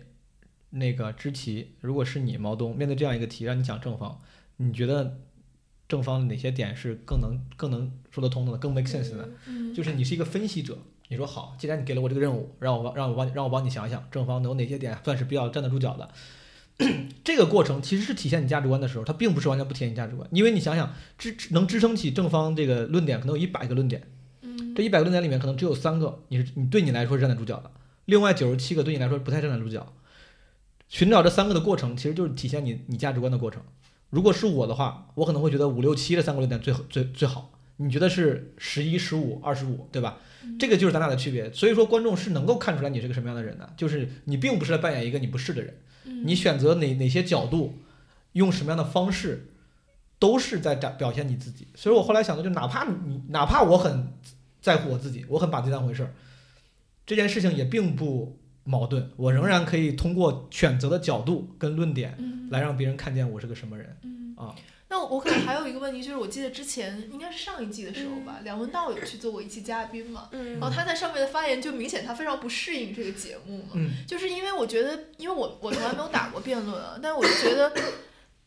[0.70, 4.20] 那个知棋，如果是你毛东面对这样一个题，让你讲正方，
[4.56, 5.18] 你觉得
[5.88, 9.28] 正方哪些点是更能更能说得通的，更 make sense 的？
[9.46, 10.76] 嗯，就是你是一个分析者，
[11.08, 16.10] 你说好，既然你给了我这个任务，让我帮让我帮让我帮你想想正方能有哪些点算是比较站得住脚的。
[17.24, 24.02] 这个过程其实是体现你价值观的时候，它并不是完全不体现你价值观，因为你想想支支能支撑起正方这个论点，可能有一百个论点，
[24.42, 27.70] 嗯这一百个论点里面可能只有三个你是你对你来说是站得住脚的，
[28.04, 29.90] 另外九十七个对你来说不太站得住脚。
[30.88, 33.62] 寻找这三个的过程，其实就是体现你你价值观的过程。
[34.10, 37.52] 如果是我的话，我可能会觉得五六七这三个论点最最最好。
[37.78, 40.18] 你觉得是十一、十五、二十五，对吧？
[40.58, 41.52] 这个就是咱俩的区别。
[41.52, 45.78] 所以说，观众是能够看出来你是个什么样的人的，就是你并不是来扮演一个你不是的人。
[46.04, 47.80] 嗯你选择哪哪些角度，
[48.32, 49.48] 用什么样的方式，
[50.18, 51.66] 都是在展表现你自己。
[51.74, 54.12] 所以我后来想的，就哪怕你哪怕我很
[54.62, 56.14] 在乎我自己，我很把自己当回事儿，
[57.04, 62.48] 这件事情也并不矛盾，我仍然可以通过选择的角度跟论点嗯。
[62.50, 64.34] 来让别人看见我是个什么人嗯。
[64.36, 64.54] 啊。
[64.88, 68.24] 那我可能还有一个问题，就是我记得之前应该是上一季的时候嗯。
[68.24, 70.58] 吧，梁文道有去做过一期嘉宾嘛，嗯。
[70.58, 73.90] 然后他在上面的发言就明显他非常不适应这个节目嘛，嗯。
[74.06, 77.72] 就是因为我觉得，因为我我从来没有打过辩论啊， 但我就觉得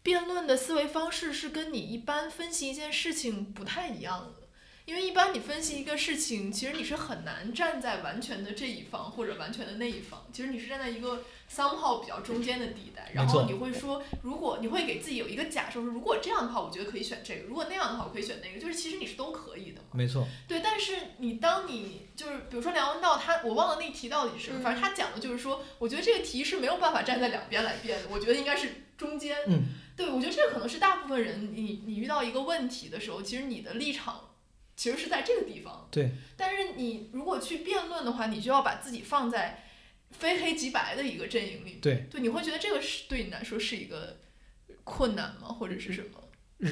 [0.02, 4.48] 辩论的思维方式是跟你一般分析一件事情不太一样的。
[4.90, 18.60] 因为一般你分析一个事情，其实你是很难站在完全的这一方或者完全的那一方，其实你是站在一个 somehow 比较中间的地带，然后你会说，如果你会给自己有一个假设，说如果这样的话，我觉得可以选这个；如果那样的话，我可以选那个。
[18.60, 19.90] 就是其实你是都可以的嘛。
[19.94, 29.38] 没错，对，但是你当你就是比如说梁文道他，我忘了那题到底是什么，反正他讲的就是说，我觉得这个题是没有办法站在两边来辩的，我觉得应该是中间。
[29.46, 29.66] 嗯，
[29.96, 34.29] 对，我觉得这个可能是大部分人你你遇到一个问题的时候，其实你的立场
[34.80, 35.90] 其实是在这个地方。
[35.92, 36.12] 对。
[36.38, 39.66] 但是你如果去辩论的话，你就要把自己放在
[40.12, 41.80] 非黑即白的一个阵营里。
[41.82, 42.08] 对。
[42.10, 44.16] 对，你会觉得这个是对你来说是一个
[44.86, 45.50] 困难吗？
[45.50, 46.70] 或者是什么？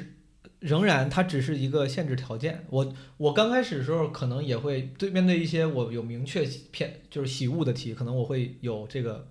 [0.60, 2.66] 仍然它只是一个限制条件。
[2.70, 9.28] 我我刚开始的时候可能也会对面对一些我有明确偏就是喜恶的题，可能我会有这个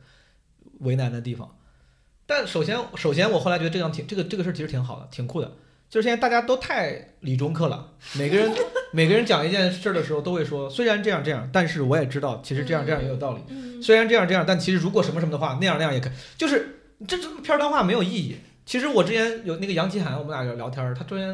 [0.80, 1.58] 为难的地方。
[2.26, 5.56] 但首先首先我后来觉得这样挺这个这个事儿其实挺好的，挺酷的。
[5.88, 8.52] 就是现在大家都太理中客了，每个人
[8.92, 13.42] 每个人讲一件事儿的时候都会说，虽然这样这样，但是我也知道其实这样这样也有道理。
[13.48, 16.12] 嗯虽然这样这样，但其实如果什么什么的话，那样那样也可以。
[16.36, 18.36] 就是这这片儿汤话没有意义。
[18.64, 21.28] 其实我之前有那个杨奇涵，我们俩聊聊天儿，他昨天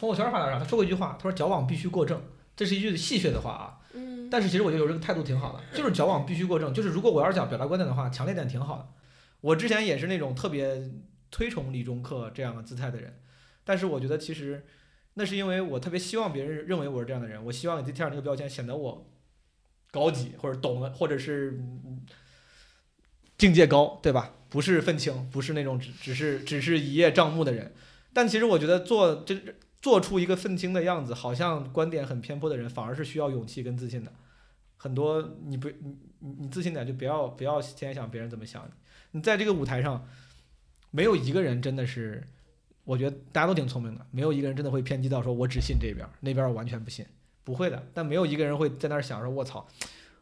[0.00, 2.20] 朋友圈发的啥，他说过一句话，他说矫枉必须过正，
[2.56, 3.78] 这是一句戏谑的话啊。
[3.94, 8.86] 嗯但是其实我觉得有这个态度挺好的，就是矫枉必须过正，就是如果我要是想表达观点的话，强烈点挺好的。
[9.42, 10.82] 我之前也是那种特别
[11.30, 13.14] 推崇理中客这样的姿态的人，
[13.66, 14.64] 但是我觉得其实
[15.14, 19.10] 那是因为我特别希望别人认为我是这样的人，我希望给贴上这个标签，显得我
[19.90, 21.60] 高级或者懂了，或者是
[23.36, 24.34] 境界高，对吧？
[24.48, 27.74] 不是愤青，不是那种只只是只是一叶障目的人。
[28.12, 29.36] 但其实我觉得做这
[29.82, 34.12] 做出一个愤青的样子，好像观点很偏颇的人，反而是需要勇气跟自信的。
[34.76, 35.96] 很多你不你
[36.40, 38.70] 你自信点，就不要不要天天想别人怎么想你。
[39.12, 40.06] 你在这个舞台上，
[40.90, 42.26] 没有一个人真的是，
[42.86, 47.04] 我觉得大家都挺聪明的，没有一个人真的会偏激到说我只信这边儿，那边儿我完全不信，
[47.42, 47.84] 不会的。
[47.92, 49.66] 但没有一个人会在那儿想说，我操，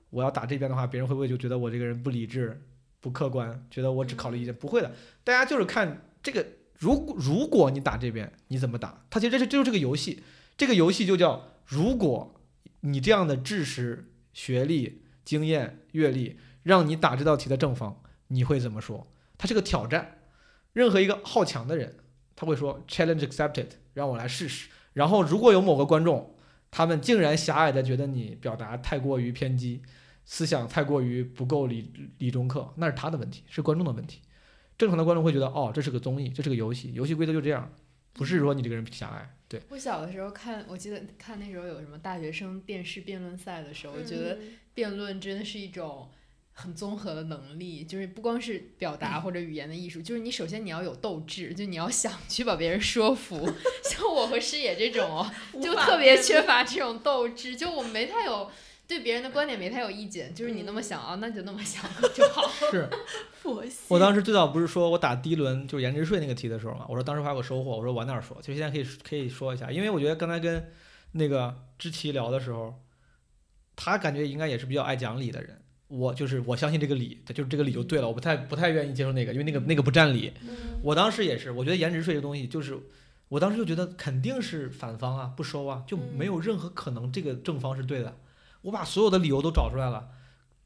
[0.08, 2.66] 我要打这边的话，别人会不会就觉得我这个人不理智、
[3.00, 4.54] 不客观，觉得我只考虑意见？
[4.54, 6.46] 不会的，大家就是看这个，
[6.78, 9.04] 如果如果你打这边，你怎么打？
[9.10, 10.22] 它其实这是这就是这个游戏，
[10.56, 12.40] 这个游戏就叫如果
[12.80, 19.06] 你这样的知识、学历、经验、阅历，让你打这道题的正方，你会怎么说？
[19.36, 20.18] 它是个挑战，
[20.72, 21.96] 任何一个好强的人，
[22.37, 24.68] 他会说 challenge accepted，让我来试试。
[24.95, 26.35] 然后如果有某个观众，
[26.70, 29.82] 他们竟然狭隘的觉得你表达太过于偏激，
[30.24, 34.20] 思想太过于不够理理中客，那是他的问题，是观众的问题。
[34.76, 37.72] 正常的观众会觉得，哦，这是个综艺，这是个游戏，游戏规则就这样，
[38.12, 39.37] 不是说你这个人狭隘。
[39.49, 46.09] 对，我小的时候看，我记得看那时候有什么大学生电视辩论赛的时候，我觉得嗯辩论真的是一种
[46.57, 53.44] 很综合的能力，就是不光是表达或者语言的艺术，就是你首先你要有斗志，就你要想去把别人说服。
[53.82, 55.30] 像我和师野这种哦，
[55.61, 58.48] 就特别缺乏这种斗志，就我们没太有
[58.86, 61.82] 对别人的观点没太有意见，就是你那么想啊，那就那么想
[62.14, 62.48] 就好。
[62.70, 62.88] 是
[63.42, 63.80] 佛系。
[63.88, 70.70] 我当时最早不是说我打第一轮就是颜值税那个题的时候嘛，我说当时还有个收获，我说晚点说，其实现在可以可以说一下，因为我觉得刚才跟
[71.12, 72.80] 那个知棋聊的时候，
[73.74, 75.61] 他感觉应该也是比较爱讲理的人。
[75.89, 80.32] 我就是我相信这个理，就是这个理就对了，我不太不太愿意接受那个，因为那个那个不占理。
[80.43, 80.49] 嗯
[80.82, 82.78] 我当时也是，我觉得颜值税这东西，就是
[83.28, 88.16] 我当时就觉得肯定是反方啊，不收啊，就没有任何可能这个正方是对的。
[88.62, 90.09] 我把所有的理由都找出来了，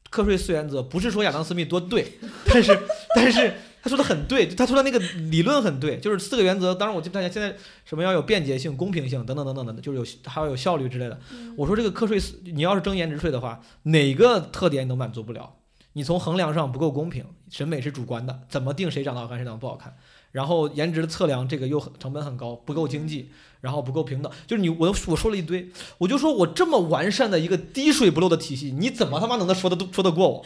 [0.09, 2.13] 课税四原则不是说亚当斯密多对，
[2.45, 2.79] 但是
[3.15, 4.99] 但是他说的很对，他说的那个
[5.31, 6.75] 理论很对，就是四个原则。
[6.75, 7.55] 当然我记不太清，现在
[7.85, 11.19] 什么要有便捷性、公平性等等等等的，就是有还要有效率之类的。
[11.55, 12.21] 我说这个课税，
[12.53, 15.55] 你要是征颜值税的话，哪个特点你都满足不了。
[15.93, 19.95] 你从衡量上不够公平，审美是主观的，怎么定谁长得好看谁长得不好看？
[20.31, 24.31] 然后颜值的测量这个又很成本很高，不够经济，然后不够平等。
[24.45, 30.45] 就是你我我说了一堆，我就说我这么完善的一个滴水不漏的体系，你怎么他妈能说得说得过我？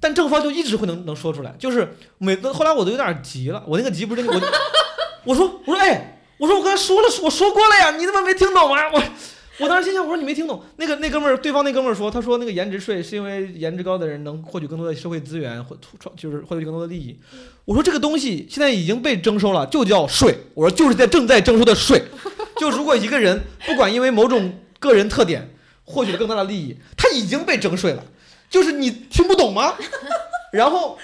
[0.00, 4.42] 但正方就一直会能能说出来，就是每后来我都有点急了，我那个急不是那个我，
[5.26, 8.76] 我说我说哎，我说我刚才说了我说过了呀，你他妈没听懂吗？
[8.92, 9.02] 我
[9.58, 17.14] 我当时心想我说你没听懂，那个那哥们儿对方那哥们儿说，他说那个颜值税是因为颜值高的人能获取更多的社会资源，或创就是获取更多的利益。
[17.66, 20.34] 我说这个东西现在已经被征收了，就叫税。
[20.54, 22.02] 我说就是在正在征收的税。
[22.56, 28.02] 就如果一个人不管因为某种个人特点获取了更大的利益，他已经被征税了。
[28.50, 29.74] 就是你听不懂吗？
[30.52, 30.98] 然后，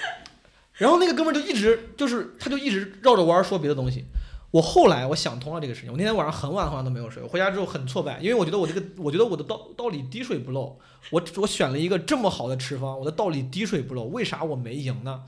[0.74, 4.04] 然后那个哥们儿就一直就是他就一直绕着弯儿说别的东西。
[4.50, 10.78] 我后来我想通了这个事情，我那天晚上很晚很晚都没有睡，我回家之后很挫败，因为我觉得我这个我觉得我的道道理滴水不漏，
[11.10, 15.24] 我我选了一个这么好的持方，我的道理滴水不漏，为啥我没赢呢？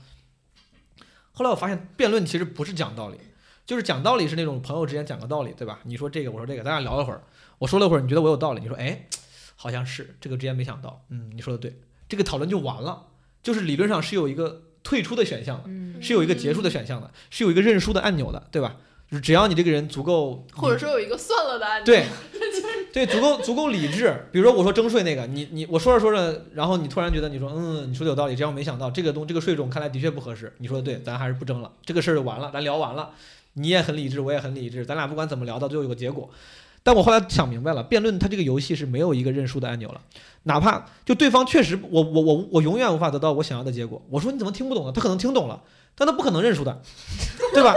[1.31, 3.17] 后来我发现辩论其实不是讲道理，
[3.65, 5.79] 就是讲道理是那种朋友之间讲个道理，对吧？
[5.83, 7.21] 你说这个，我说这个，咱俩聊了会儿，
[7.59, 9.07] 我说了会儿，你觉得我有道理，你说哎，
[9.55, 13.05] 好像是这个之前没想到，嗯，你说的对，这个讨论就完了，
[13.41, 18.75] 就是理论上是有一个退出的选项的，嗯是有一个结束的选项的，是有一个认输的按钮的，对吧？
[19.09, 21.85] 就是只要你这个人足够，或者说有一个算了的按钮。
[21.85, 22.05] 对，
[22.93, 24.27] 对，足够足够理智。
[24.31, 30.53] 比如说我说征税那个，你你我说着说着，然后你突然觉得你说嗯，你说的有道理，这样我没想到这个东这个税种看来的确不合适。
[30.59, 33.09] 你说的对，咱还是不征了，这个事儿就完了，咱聊完了，
[33.53, 36.29] 你也很理智，我也很理智，咱俩不管怎么聊，到最后有个结果。
[36.89, 40.01] 但我后来想明白了，辩论它这个游戏是没有一个认输的按钮了，
[40.45, 44.01] 哪怕就对方确实我我我我永远无法得到我想要的结果。
[44.09, 44.91] 我说你怎么听不懂呢？
[44.91, 45.61] 他可能听懂了，
[45.95, 46.81] 但他不可能认输的，
[47.53, 47.75] 对吧？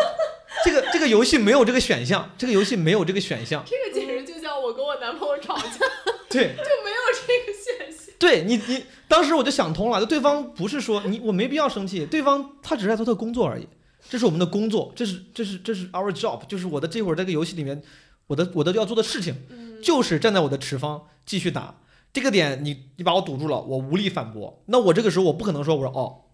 [0.65, 3.63] 这个这个游戏没有这个选项，这个游戏没有这个选项。
[3.67, 5.63] 这个简直就像我跟我男朋友吵架，
[6.31, 8.15] 对就没有这个选项。
[8.19, 13.69] 对你你当时我就想通了，就对方不是说你我没必要生气，对方他只是在做他的工作而已，
[14.09, 17.83] 这是我们的工作，这是这是这是 our job，就是我的这会儿在这个游戏里面，
[18.29, 21.75] 我的我的要做的事情嗯，就是站在我的持方继续打
[22.13, 24.63] 这个点你，你把我堵住了，我无力反驳。
[24.67, 26.29] 那我这个时候我不可能说我说哦，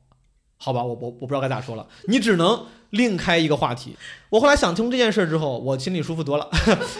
[0.56, 3.96] 好吧，我我我不知道该咋说了，你只能另开一个话题。
[4.30, 6.50] 我后来想通这件事儿之后，我心里舒服多了。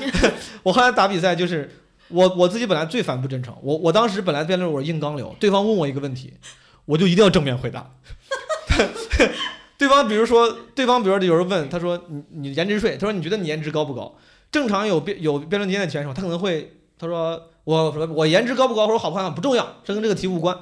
[0.63, 1.71] 我后来打比赛就是
[2.09, 6.35] 我我自己本来最反不真诚，我我当时本来辩论我是硬刚流，对方问我一个问题，
[6.85, 7.91] 我就一定要正面回答。
[9.77, 14.17] 对方比如说，对方比如说有人问他说你你颜值税，他说你觉得你颜值高不高？
[14.51, 20.57] 正常有辩有辩论经验的选手，他可能会他说我说我颜值高不高或者好不好看不重要，这跟这个题无关。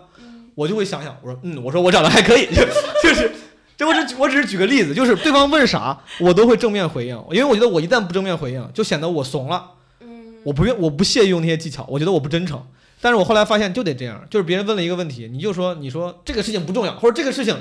[0.55, 2.63] 我就会想想，我说嗯，我说我长得还可以，就
[3.05, 3.31] 就是
[3.77, 12.63] 这我只我只是举个例子，就是对方问啥我都会正面回应，因为我觉得我一旦不正面回应，就显得我怂了，嗯我不愿我不屑于用那些技巧，我觉得我不真诚。
[13.03, 17.55] 但是我后来发现就得这样，就是别人问了一个问题，你就说你说这个事情不重要，或者这个事情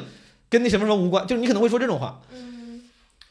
[0.49, 2.21] 跟那什么什么无关，就是你可能会说这种话。
[2.31, 2.54] 嗯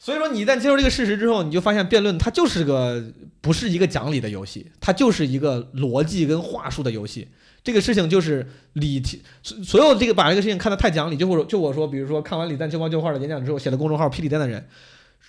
[0.05, 3.03] 所以说，你一旦接受这个事实之后，你就发现辩论它就是个
[3.41, 7.27] 不是一个讲理的游戏，它就是一个逻辑跟话术的游戏。
[7.63, 14.63] 这个事情就是理题，所所有这个把这个事情看得太讲理，就我就我说，比如说看完李诞旧话旧话的演讲之后，写了公众号“霹雳蛋”的人，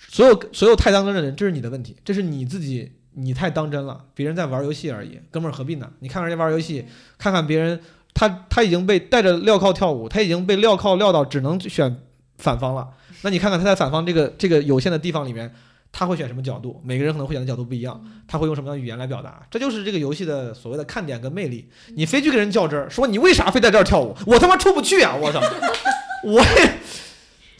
[0.09, 5.91] 所有所有太当真的人，这是你的问题，这是你自己你太当真了，别人在玩游戏而已，哥们儿何必呢？
[6.01, 6.85] 你看看人家玩游戏，
[7.17, 7.79] 看看别人，
[8.13, 11.97] 他他已经被带着镣铐跳舞，他已经被镣铐镣到只能选
[12.37, 12.87] 反方了。
[13.21, 15.53] 那你看看他在反方这个这个有限的地方里面，
[15.91, 16.81] 他会选什么角度？
[16.83, 19.45] 每个人可能会选的角度不一样，他会用什么样的语言来表达？
[19.49, 21.69] 这就是这个游戏的所谓的看点跟魅力。
[21.95, 24.15] 你非去跟人较真儿，说你为啥非在这儿跳舞？
[24.27, 25.15] 我他妈出不去啊！
[25.15, 25.41] 我操，
[26.23, 26.79] 我也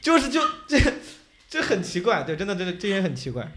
[0.02, 0.80] 就是就这
[1.50, 3.52] 这很奇怪，对，真的这个这也很奇怪。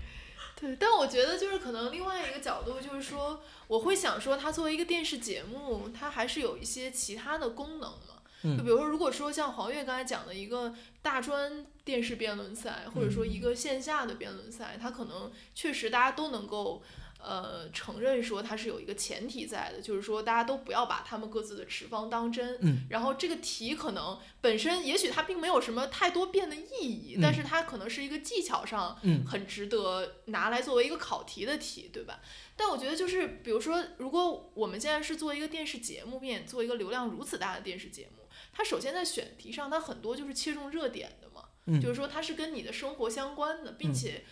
[0.58, 8.16] 对，但我觉得就是可能另外一个角度就是说，我会想说，它作为一个电视节目，它还是有一些其他的功能嘛。
[8.42, 10.72] 嗯就比如说，如果说像黄月刚才讲的一个
[11.02, 16.82] 大专电视辩论赛，或者说一个线下的辩论赛，它可能确实大家都能够。
[17.22, 22.56] 呃，承认说它是有一个前提在的，就是说大家都不要把他们各自的持方当真。
[22.62, 22.86] 嗯。
[22.88, 32.22] 然后这个题可能本身也许它并没有什么太多辩的意义，嗯但是它可能是一个技巧上嗯很值得拿来作为一个考题的题，对吧？
[32.56, 41.29] 但我觉得就是，比如说，如果我们现在是做一个电视节目，并且做一个流量如此大的电视节目，它首先在选题上，它很多就是切中热点的嘛，
[41.66, 44.24] 嗯就是说它是跟你的生活相关的，并且。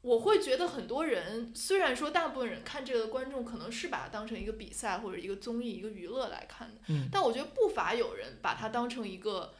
[0.00, 9.52] 我会觉得很多人，虽然说大部分人看这个观众可能是把它当成一个比赛或者一个综艺、一个娱乐来看的，嗯但我觉得不乏有人把它当成一个，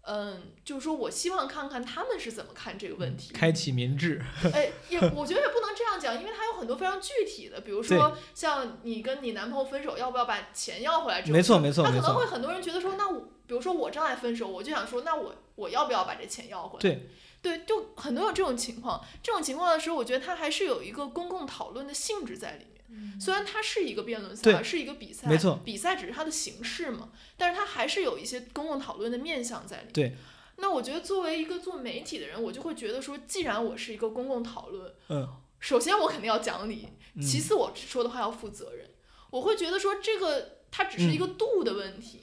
[0.00, 3.34] 嗯，就是说我希望看看他们是怎么看这个问题。
[3.34, 11.34] 开启民智，哎，也我觉得也不能这样讲，因为它有很多非常具体的，比如说像你跟你男朋友分手，要不要把钱要回来这种。
[11.34, 16.80] 没错没错那可，能会很多人觉得说，那我比如说我正在分手，我就想说，那我我要不要把这钱要回来？
[16.80, 17.08] 对
[17.42, 19.04] 对，就很多有这种情况。
[19.22, 23.20] 这种情况的时候，我觉得它还是有一个公共讨论的性质在里面。
[23.20, 29.92] 虽然它是一个辩论赛，对是一个比赛，没错比赛只是它的形式嘛，但是它还是有一些公共讨论的面向在里面。
[29.92, 30.16] 对。
[30.58, 35.28] 那我觉得作为一个做媒体的人，我就会觉得说，既然我是一个公共讨论，嗯，
[35.60, 38.88] 首先我肯定要讲理，嗯其次我说的话要负责任。
[39.30, 42.22] 我会觉得说，这个它只是一嗯个度的问题。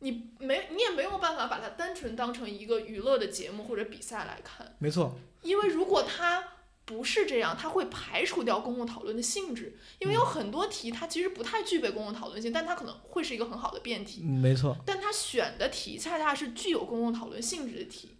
[0.00, 6.42] 你没，你也没有办法把它单纯当成一个娱乐的节目或者比赛来看，没错，因为如果它
[6.84, 14.22] 不是这样，它会排除掉公共讨论的性质，因为有很多题它其实不太具备公共讨论性，但它可能会是一个很好的辩题。
[14.24, 18.16] 嗯没错，但它选的题恰恰是具有公共讨论性质的题，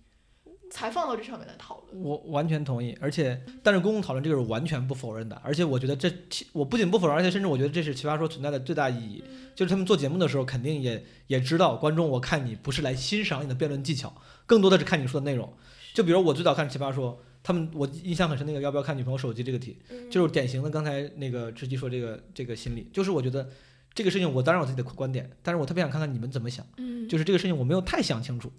[0.70, 2.02] 才放到这上面来讨论。
[2.02, 9.22] 我完全同意，而且但是公共讨论这个是完全不否认的，而且我觉得这其我不仅不否认，而且甚至我觉得这是奇葩说存在的最大意义，
[9.54, 14.14] 就是他们做节目的时候肯定也也知道观众，我看你不是来欣赏你的辩论技巧，
[14.46, 15.52] 更多的是看你说的内容。
[15.92, 19.76] 就比如我最早看奇葩说，他们我印象很深那个要不要看女朋友手机这个题，
[20.08, 23.50] 就是典型的刚才那个知基说这个这个心理，就是我觉得
[23.92, 26.64] 这个事情我当然有自己的观点，但是我特别想看看你们怎么想。
[26.76, 28.52] 嗯就是这个事情我没有太想清楚，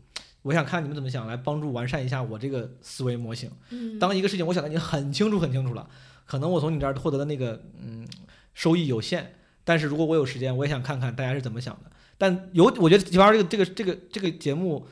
[0.43, 3.51] 我想看你们怎么想，来帮助完善一下我这个思维模型。
[3.69, 5.87] 嗯当一个事情我想的已经很清楚很清楚了，
[6.25, 8.07] 可能我从你这儿获得的那个嗯
[8.53, 9.33] 收益有限，
[9.63, 11.91] 但是如果我有时间，我也想看看大家是怎么想的。
[12.17, 14.87] 但有我觉得奇葩说这个这个这个这个节目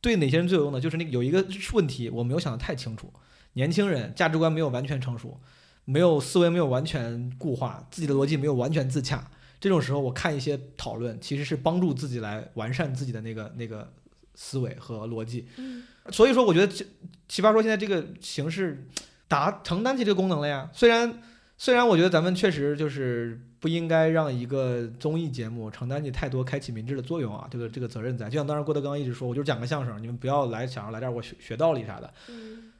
[0.00, 0.80] 对哪些人最有用呢？
[0.80, 3.12] 就是那个有一个问题我没有想的太清楚，
[3.54, 5.40] 年轻人价值观没有完全成熟，
[5.84, 9.30] 没有思维没有完全固化，自己的逻辑没有完全自洽。
[9.60, 13.92] 这种时候，我看一些讨论，其实是帮助自己来完善自己的那个那个
[14.40, 15.46] 思维和逻辑。
[15.58, 16.86] 嗯所以说，我觉得奇
[17.28, 18.88] 奇葩说现在这个形式
[19.28, 20.70] 达承担起这个功能了呀。
[20.72, 21.20] 虽然
[21.58, 28.30] 虽然我觉得咱们确实就是不应该让一个综艺节目承担起太多开启民智的作用啊，这个这个责任在。
[28.30, 32.12] 就像当时郭德纲一直说，我就是讲个相声，你们不要来想要来这儿我学学道理啥的。
[32.28, 32.72] 嗯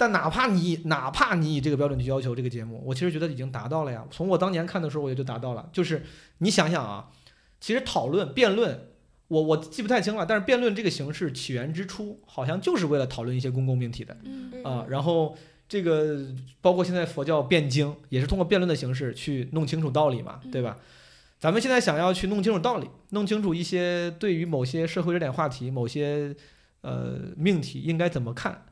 [0.00, 4.06] 但哪怕你哪怕你以这个标准去要求这个节目，我其实觉得已经达到了呀。
[4.12, 5.68] 从我当年看的时候，我也就达到了。
[5.72, 6.04] 就是
[6.38, 7.10] 你想想啊，
[7.60, 8.92] 其实讨论辩论，
[9.28, 14.86] 我我记不太清了，但是辩论这个形式起源之初，好像就是为了讨论一些公共命题的嗯啊。
[14.88, 15.36] 然后
[15.68, 16.26] 这个
[16.60, 20.78] 包括现在佛教辩经，也是通过辩论的形式去弄清楚道理嘛，对吧？
[21.38, 26.34] 咱们现在想要去弄清楚道理，弄清楚一些对于某些社会热点话题、某些
[26.80, 28.64] 呃命题应该怎么看，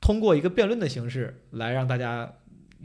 [0.00, 2.34] 通过一个辩论的形式来让大家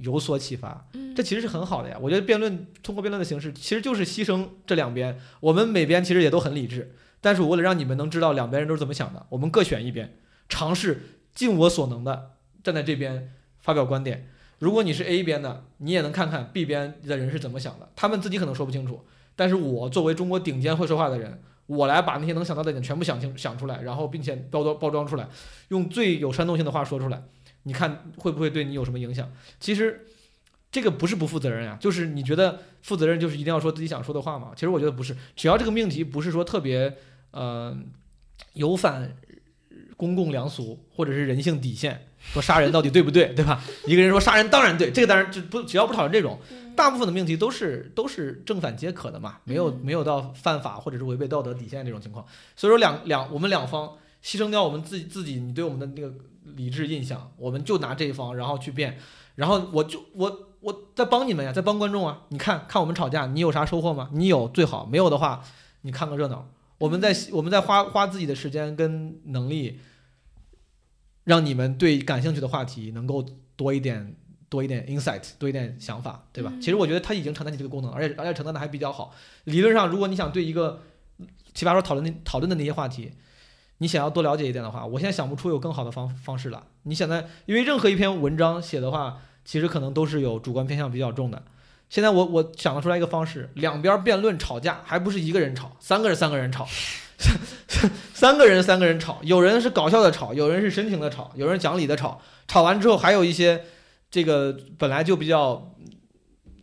[0.01, 1.97] 有所启发，嗯这其实是很好的呀。
[2.01, 10.17] 我觉得辩论通过辩论的形式，其实就是牺牲这两边，我们每边其实也都很理智，但是我为了让你们能知道两边人都是怎么想的，我们各选一边，
[10.49, 12.31] 尝试尽我所能的
[12.63, 14.29] 站在这边发表观点。
[14.59, 25.27] 如果你是 A 边的，你也能看看 B 边的人是怎么想的，他们自己可能说不清楚，但是我作为中国顶尖会说话的人，我来把那些能想到的点全部想清想出来，然后并且包装包装出来，
[25.67, 27.23] 用最有煽动性的话说出来，
[27.64, 29.32] 你看会不会对你有什么影响？
[29.59, 30.05] 其实
[30.72, 34.51] 这个不是不负责任呀，就是你觉得负责任就是一定要说自己想说的话吗？
[34.55, 36.97] 其实我觉得不是，只要这个命题不是说特别
[37.32, 37.78] 呃
[38.53, 39.16] 有反
[39.95, 43.64] 公共良俗或者是人性底线，说杀人到底对不对，对吧？
[43.86, 46.39] 一个人说杀人当然对，这个当然就不只要不讨论这种，
[46.76, 52.26] 大部分的命题都是都是正反皆可的嘛，没有没有到犯法或者是违背道德底线这种情况。
[52.55, 56.14] 所以说两两我们两方牺牲掉我们自己自己你对我们的那个
[56.55, 58.97] 理智印象，我们就拿这一方然后去变，
[59.35, 62.23] 然后我就我我在帮你们呀，在帮观众啊。
[62.29, 64.09] 你看看我们吵架，你有啥收获吗？
[64.13, 65.43] 你有最好，没有的话
[65.81, 66.49] 你看个热闹。
[66.77, 69.79] 我们在我们在花花自己的时间跟能力，
[71.23, 73.25] 让你们对感兴趣的话题能够
[73.55, 74.15] 多一点
[74.49, 76.51] 多一点 insight，多一点想法，对吧？
[76.53, 79.13] 嗯其实我觉得它已经承担起这个功能，而且而且承担的还比较好。
[79.45, 80.81] 理论上，如果你想对一个
[81.53, 83.11] 奇葩说讨论讨论的那些话题，
[83.80, 86.63] 你想要多了解一点的话，我现在想不出有更好的方方式了。
[86.84, 91.43] 你现在因为任何一篇文章写的话，其实可能都是有主观偏向比较重的。
[91.89, 96.67] 现在我我想得出来一个方式，两边辩论吵架，还不是一个人吵，三个人三个人吵，
[98.13, 103.65] 三个人三个人吵，有人是搞笑的吵，有人是深情的吵，有人讲理的吵，吵完之后还有一些
[104.09, 105.76] 这个本来就比较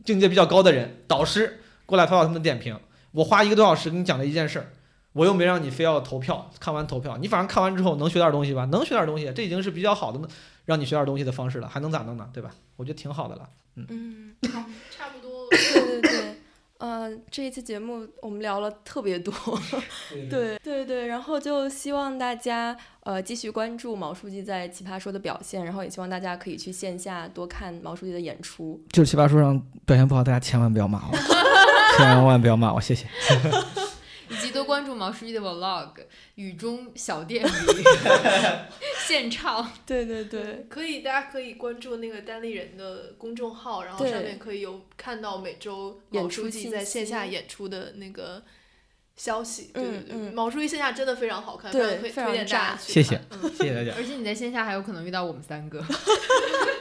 [0.05, 2.77] 境界比较高的人，导师过来发表他们的点评。
[3.13, 4.73] 我花一个多小时给你讲了一件事儿，
[5.13, 8.65] 我又没让你非要投票，看完投票，你反正看完之后能学点东西吧？
[8.67, 10.21] 能学点东西，这已经是比较好的
[10.67, 12.29] 让你学点东西的方式了，还能咋弄呢？
[12.33, 12.51] 对吧？
[12.77, 13.49] 我觉得挺好的了。
[13.75, 15.49] 嗯， 好差不多。
[15.51, 16.37] 对对对，
[16.79, 19.33] 呃，这一期节目我们聊了特别多，
[20.31, 28.81] 对对对，然后就希望大家呃继续关注毛书记在奇葩说的表现，然后也希望大家可以去线下多看毛书记的演出。
[28.91, 31.17] 就是奇葩说上表现不好，大家千万不要骂我，
[31.99, 33.07] 千万不要骂我，谢谢。
[34.31, 35.89] 以及多关注毛书记的 vlog
[36.37, 37.49] 《雨中小电 驴》
[39.07, 39.71] 现唱。
[39.85, 48.43] 对对对，可以，大家可以关注那个单立人的公众号，然后上面可以有看到每周毛演出书记在线下演出的那个
[49.17, 49.71] 消息。
[49.75, 53.25] 对对对，嗯嗯毛书记线下真的非常好看，对非常推荐大家炸去谢谢看。
[53.43, 55.83] 嗯谢谢大家，而且你在线下还有可能遇到我们三个。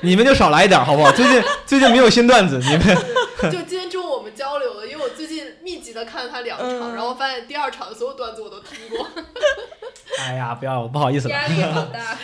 [0.01, 1.11] 你们就少来一点好不好？
[1.11, 4.88] 最近最近没有新段子，你们就今天中午我们交流了，因为我最近
[5.69, 9.07] 密集的看了他两场，嗯然后发现第二场的所有段子我都听过。
[10.19, 11.33] 哎呀，不要，我不好意思了。
[11.35, 12.17] 压力好大。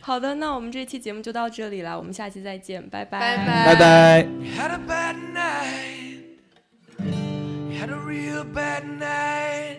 [0.00, 4.24] 好的，那我们这期节目就到这里了，我们下期再见，拜拜拜拜。
[4.56, 6.24] Had a bad night.
[7.78, 9.78] Had a real bad night.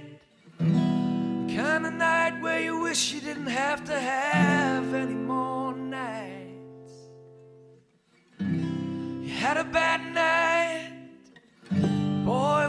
[0.60, 7.10] Kind of night where you wish you didn't have to have any more nights.
[8.40, 10.95] You had a bad night.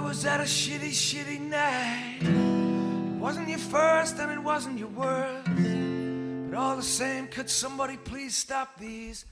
[0.06, 2.20] was at a shitty, shitty night.
[2.20, 5.48] It wasn't your first and it wasn't your worst.
[6.48, 9.24] But all the same, could somebody please stop these?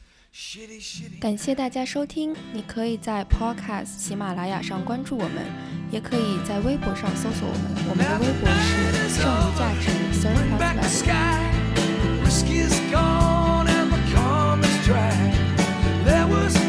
[1.20, 5.46] 感谢大家收听，你可以在 Podcast 喜马拉雅上关注我们，
[5.92, 7.62] 也可以在微博上搜索我们。
[7.88, 11.06] 我们的微博是剩余价值 s e r v i c
[16.60, 16.63] e